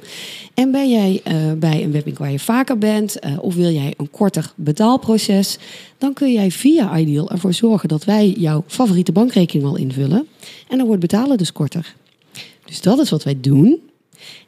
[0.53, 3.93] En ben jij eh, bij een webwinkel waar je vaker bent, eh, of wil jij
[3.97, 5.57] een korter betaalproces,
[5.97, 10.27] dan kun jij via Ideal ervoor zorgen dat wij jouw favoriete bankrekening al invullen.
[10.67, 11.95] En dan wordt betalen dus korter.
[12.65, 13.79] Dus dat is wat wij doen.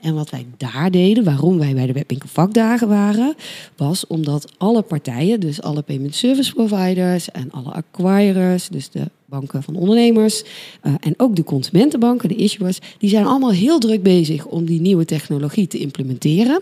[0.02, 3.36] En wat wij daar deden, waarom wij bij de Webwinkel vakdagen waren,
[3.76, 9.64] was omdat alle partijen, dus alle payment service providers en alle acquirers, dus de banken
[9.64, 10.44] van ondernemers
[10.82, 14.82] eh, en ook de consumentenbanken, de issuers, die zijn allemaal heel druk bezig om die
[14.82, 16.62] nieuwe technologie te implementeren.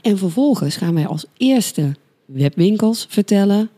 [0.00, 1.94] En vervolgens gaan wij als eerste
[2.24, 3.70] webwinkels vertellen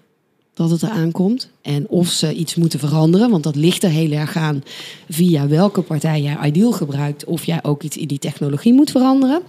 [0.57, 1.49] dat het eraan komt.
[1.63, 4.63] En of ze iets moeten veranderen, want dat ligt er heel erg aan
[5.09, 9.43] via welke partij jij Ideal gebruikt, of jij ook iets in die technologie moet veranderen.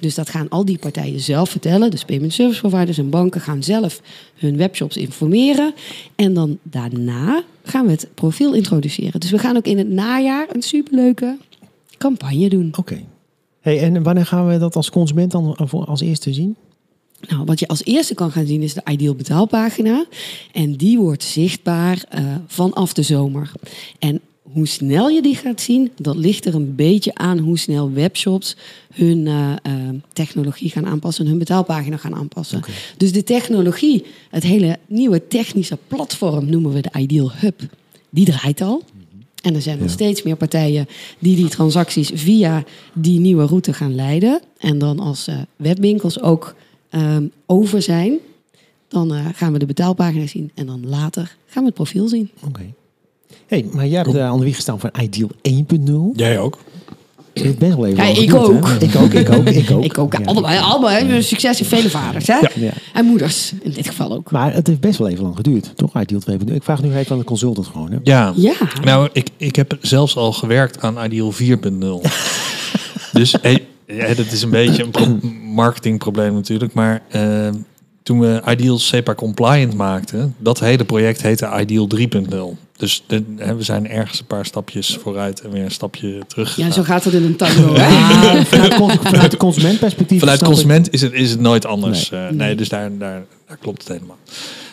[0.00, 1.90] Dus dat gaan al die partijen zelf vertellen.
[1.90, 4.00] Dus payment service providers en banken gaan zelf
[4.34, 5.74] hun webshops informeren.
[6.16, 9.20] En dan daarna gaan we het profiel introduceren.
[9.20, 11.36] Dus we gaan ook in het najaar een superleuke
[11.98, 12.72] campagne doen.
[12.78, 13.00] Oké.
[13.60, 16.56] Hey, en wanneer gaan we dat als consument dan als eerste zien?
[17.20, 20.06] Nou, wat je als eerste kan gaan zien is de Ideal betaalpagina.
[20.52, 23.52] En die wordt zichtbaar eh, vanaf de zomer.
[23.98, 27.92] En hoe snel je die gaat zien, dat ligt er een beetje aan hoe snel
[27.92, 28.56] webshops
[28.94, 29.72] hun eh, eh,
[30.12, 32.60] technologie gaan aanpassen, hun betaalpagina gaan aanpassen.
[32.96, 37.60] Dus de technologie, het hele nieuwe technische platform noemen we de Ideal Hub,
[38.10, 38.82] die draait al.
[39.42, 39.92] En er zijn nog Ja.
[39.92, 40.86] steeds meer partijen
[41.18, 42.64] die die transacties via
[42.94, 44.40] die nieuwe route gaan leiden.
[44.58, 46.54] En dan als webwinkels ook
[46.90, 48.18] ehm, over zijn,
[48.88, 50.50] dan eh, gaan we de betaalpagina zien.
[50.54, 52.30] En dan later gaan we het profiel zien.
[52.46, 52.62] Oké.
[53.46, 55.30] Hey, maar jij hebt uh, aan de wieg gestaan voor Ideal
[56.12, 56.16] 1.0.
[56.16, 56.58] Jij ook?
[57.32, 58.68] Hebt best wel even Ja, ik ook.
[58.68, 58.76] hè?
[58.78, 59.84] Ik ook, ik ook, ik ook.
[59.84, 60.12] Ik ook.
[60.12, 60.24] Ja.
[60.24, 61.04] Allebei, allebei.
[61.06, 61.22] hè.
[61.22, 62.26] Succes in vele vaders.
[62.26, 62.38] Hè?
[62.38, 62.50] Ja.
[62.54, 62.72] Ja.
[62.94, 64.30] En moeders, in dit geval ook.
[64.30, 66.00] Maar het heeft best wel even lang geduurd, toch?
[66.00, 66.52] Ideal 2.0.
[66.54, 67.90] Ik vraag nu even aan de consultant gewoon.
[67.90, 67.98] Hè?
[68.02, 68.32] Ja.
[68.36, 68.54] Ja.
[68.84, 71.38] Nou, ik, ik heb zelfs al gewerkt aan Ideal 4.0.
[73.12, 73.57] dus hey,
[73.96, 75.18] ja, dat is een beetje een pro-
[75.62, 76.72] marketingprobleem natuurlijk.
[76.72, 77.48] Maar eh,
[78.02, 82.58] toen we Ideal SEPA compliant maakten, dat hele project heette Ideal 3.0.
[82.76, 86.56] Dus de, we zijn ergens een paar stapjes vooruit en weer een stapje terug.
[86.56, 87.74] ja, zo gaat het in een tango.
[87.78, 88.44] Hè?
[88.44, 90.20] Vanuit, de consumentperspectief.
[90.20, 92.10] Vanuit consument is het, is het nooit anders.
[92.10, 94.16] Nee, nee dus daar, daar, daar klopt het helemaal.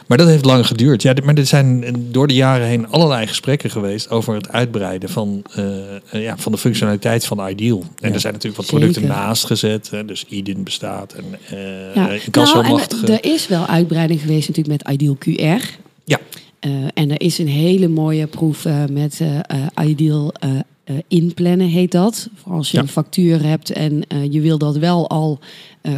[0.05, 1.01] Maar dat heeft lang geduurd.
[1.01, 5.43] Ja, maar er zijn door de jaren heen allerlei gesprekken geweest over het uitbreiden van,
[5.55, 7.79] eh, eh, ja, van de functionaliteit van Ideal.
[7.79, 8.13] En Ja.
[8.13, 8.87] er zijn natuurlijk wat Zeker.
[8.87, 9.89] producten naast gezet.
[9.89, 12.07] Hè, dus Idin bestaat en uh, Ja.
[12.33, 15.63] Nou, en er is wel uitbreiding geweest natuurlijk met Ideal QR.
[16.03, 16.19] Ja.
[16.61, 19.39] Uh, en er is een hele mooie proef uh, met uh,
[19.87, 20.33] Ideal
[21.07, 22.29] inplannen, heet dat.
[22.35, 22.83] Voor als je Ja.
[22.83, 25.39] een factuur hebt en je wil dat wel al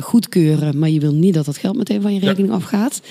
[0.01, 3.01] goedkeuren, maar je wil niet dat dat geld meteen van je rekening afgaat.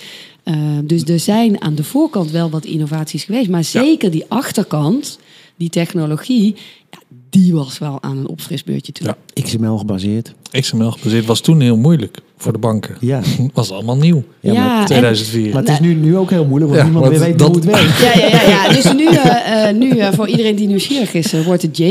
[0.84, 3.48] Dus er zijn aan de voorkant wel wat innovaties geweest.
[3.48, 5.18] Maar zeker die achterkant,
[5.56, 6.54] die technologie,
[6.90, 6.98] ja,
[7.30, 9.06] die was wel aan een opfrisbeurtje toe.
[9.06, 9.42] Ja.
[9.42, 10.34] XML gebaseerd.
[10.50, 12.96] XML gebaseerd was toen heel moeilijk voor de banken.
[13.00, 13.20] Ja.
[13.54, 14.22] was allemaal nieuw.
[14.40, 15.52] Ja, Ja, maar, en- 2004.
[15.52, 17.56] maar het is nu, nu ook heel moeilijk, want Ja, niemand meer weet dat- hoe
[17.56, 17.98] het werkt.
[17.98, 18.72] Ja, ja, ja, ja.
[18.72, 21.86] Dus nu, uh, uh, nu uh, voor iedereen die nieuwsgierig is, uh, wordt het Uh,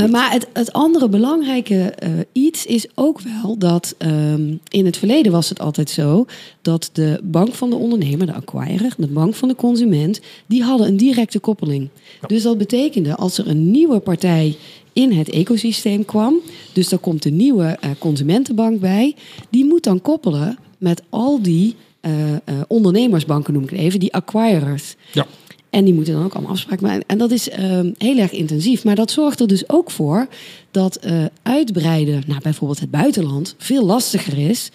[0.00, 0.10] goed.
[0.10, 5.32] maar het, het andere belangrijke uh, iets is ook wel dat um, in het verleden
[5.32, 6.26] was het altijd zo
[6.62, 10.86] dat de bank van de ondernemer, de acquirer, de bank van de consument, die hadden
[10.86, 11.88] een directe koppeling.
[12.26, 14.45] Dus dat betekende als er een nieuwe partij
[14.96, 16.40] in het ecosysteem kwam.
[16.72, 19.14] Dus daar komt een nieuwe eh, consumentenbank bij.
[19.50, 24.14] Die moet dan koppelen met al die eh, eh, ondernemersbanken, noem ik het even, die
[24.14, 24.94] acquirers.
[25.12, 25.26] Ja.
[25.70, 27.04] En die moeten dan ook allemaal afspraken maken.
[27.06, 28.84] En dat is ehm, heel erg intensief.
[28.84, 30.26] Maar dat zorgt er dus ook voor
[30.70, 31.00] dat
[31.42, 34.70] uitbreiden naar bijvoorbeeld het buitenland veel lastiger is.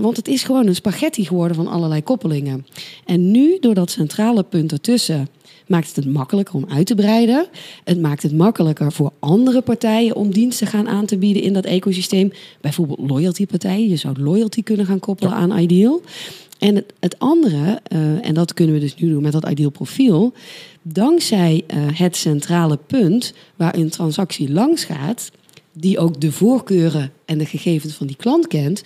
[0.00, 2.66] Want het is gewoon een spaghetti geworden van allerlei koppelingen.
[3.04, 5.28] En nu, door dat centrale punt ertussen,
[5.70, 7.46] maakt het het makkelijker om uit te breiden.
[7.84, 11.64] Het maakt het makkelijker voor andere partijen om diensten gaan aan te bieden in dat
[11.64, 12.32] ecosysteem.
[12.60, 13.88] Bijvoorbeeld loyaltypartijen.
[13.88, 16.00] Je zou loyalty kunnen gaan koppelen aan Ideal.
[16.58, 19.70] En het, het andere, eh, en dat kunnen we dus nu doen met dat Ideal
[19.70, 20.32] profiel.
[20.82, 25.30] Dankzij eh, het centrale punt waar een transactie langs gaat,
[25.72, 28.82] die ook de voorkeuren en de gegevens van die klant kent,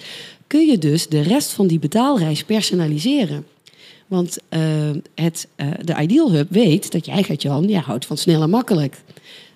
[0.47, 3.45] kun je dus de rest van die betaalreis personaliseren.
[4.15, 4.61] Want eh,
[5.15, 9.03] het, eh, de Ideal Hub weet dat jij, Gert-Jan, jij houdt van snel en makkelijk.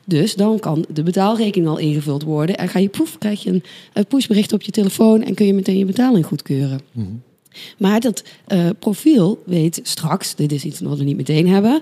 [0.04, 2.56] Dus dan kan de betaalrekening al ingevuld worden.
[2.56, 5.54] En ga je proef, krijg je een, een pushbericht op je telefoon en kun je
[5.54, 6.80] meteen je betaling goedkeuren.
[7.78, 11.80] Maar dat eh, profiel weet straks, dit is iets wat we niet meteen hebben,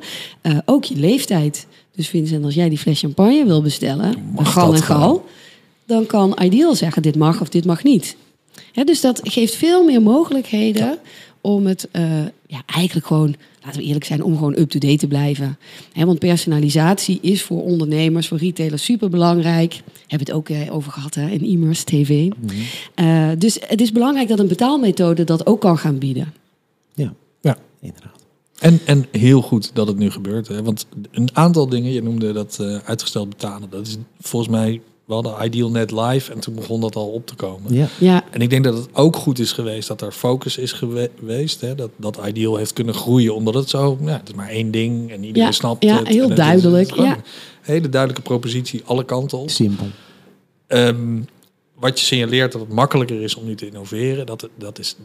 [0.64, 1.66] ook je leeftijd.
[1.94, 5.24] Dus Vincent, als jij die fles champagne wil bestellen, gal en gal,
[5.86, 8.16] dan kan Ideal zeggen dit mag of dit mag niet.
[8.72, 10.98] Hè, dus dat geeft veel meer mogelijkheden
[11.40, 11.88] om het
[12.46, 13.34] ja, eigenlijk gewoon,
[13.64, 15.58] laten we eerlijk zijn, om gewoon up-to-date te blijven.
[15.92, 19.72] Hè, want personalisatie is voor ondernemers, voor retailers superbelangrijk.
[20.06, 22.30] Hebben we het ook eh, over gehad hè, in e-commerce TV.
[22.94, 26.32] Eh, dus het is belangrijk dat een betaalmethode dat ook kan gaan bieden.
[26.94, 27.56] Ja, Ja.
[27.80, 28.24] inderdaad.
[28.58, 30.48] En, en heel goed dat het nu gebeurt.
[30.48, 30.62] Hè?
[30.62, 33.70] Want een aantal dingen, je noemde dat eh, uitgesteld betalen.
[33.70, 37.26] Dat is volgens mij, we hadden Ideal net live en toen begon dat al op
[37.26, 37.74] te komen.
[37.74, 40.72] Ja, Ja, En ik denk dat het ook goed is geweest dat er focus is
[40.72, 41.60] gewe- geweest.
[41.60, 41.74] Hè?
[41.74, 45.10] Dat, dat Ideal heeft kunnen groeien omdat het zo, ja, het is maar één ding
[45.10, 46.06] en iedereen Ja, snapt ja, het.
[46.08, 47.16] heel En het is- duidelijk, het is gewoon ja.
[47.16, 49.50] Een hele duidelijke propositie, alle kanten op.
[49.50, 49.86] simpel.
[50.66, 51.20] Ehm,
[51.74, 54.96] wat je signaleert dat het makkelijker is om nu te innoveren, dat, dat, is,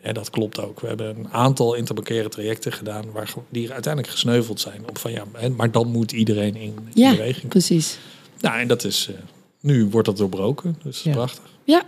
[0.00, 0.80] hè, dat klopt ook.
[0.80, 4.82] We hebben een aantal interbankaire trajecten gedaan waar, die uiteindelijk gesneuveld zijn.
[4.88, 7.48] Op van, ja, hè, maar dan moet iedereen in, in ja beweging.
[7.48, 7.98] precies.
[8.40, 9.14] Nou, en dat is, eh,
[9.60, 11.12] nu wordt dat doorbroken, dus Ja.
[11.12, 11.42] prachtig.
[11.64, 11.82] Ja,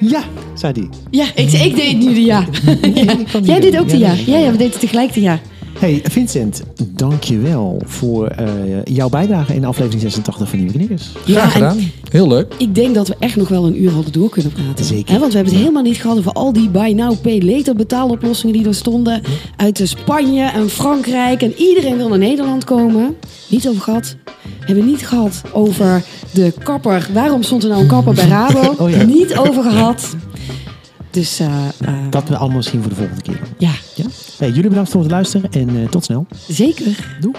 [0.00, 0.24] Ja,
[0.54, 0.88] zei die.
[1.10, 2.46] ja ik, ik deed nu de ja.
[2.94, 3.16] ja.
[3.42, 4.12] Jij deed ook de ja.
[4.26, 5.40] Ja, ja, we deden tegelijk de ja.
[5.78, 8.48] Hey Vincent, dankjewel voor eh,
[8.84, 11.08] jouw bijdrage in aflevering 86 van Nieuwe Knikkers.
[11.24, 11.78] Ja, Graag gedaan.
[12.10, 12.54] Heel leuk.
[12.58, 14.84] Ik denk dat we echt nog wel een uur hadden door kunnen praten.
[14.84, 15.12] Zeker.
[15.12, 17.74] Hè, want we hebben het helemaal niet gehad over al die buy now, pay later
[17.74, 19.22] betaaloplossingen die er stonden.
[19.56, 21.42] Uit Spanje en Frankrijk.
[21.42, 23.16] En iedereen wil naar Nederland komen.
[23.48, 24.16] Niet over gehad.
[24.34, 27.08] We hebben niet gehad over de kapper.
[27.12, 28.74] Waarom stond er nou een kapper bij Rabo?
[28.84, 29.02] Oh ja.
[29.02, 30.16] Niet over gehad.
[31.14, 33.40] Dus eh, eh, Dat we allemaal misschien voor de volgende keer.
[33.58, 34.04] ja, Ja?
[34.38, 36.26] Hey, jullie bedankt voor het luisteren en eh, tot snel.
[36.48, 37.16] zeker.
[37.20, 37.34] Doei.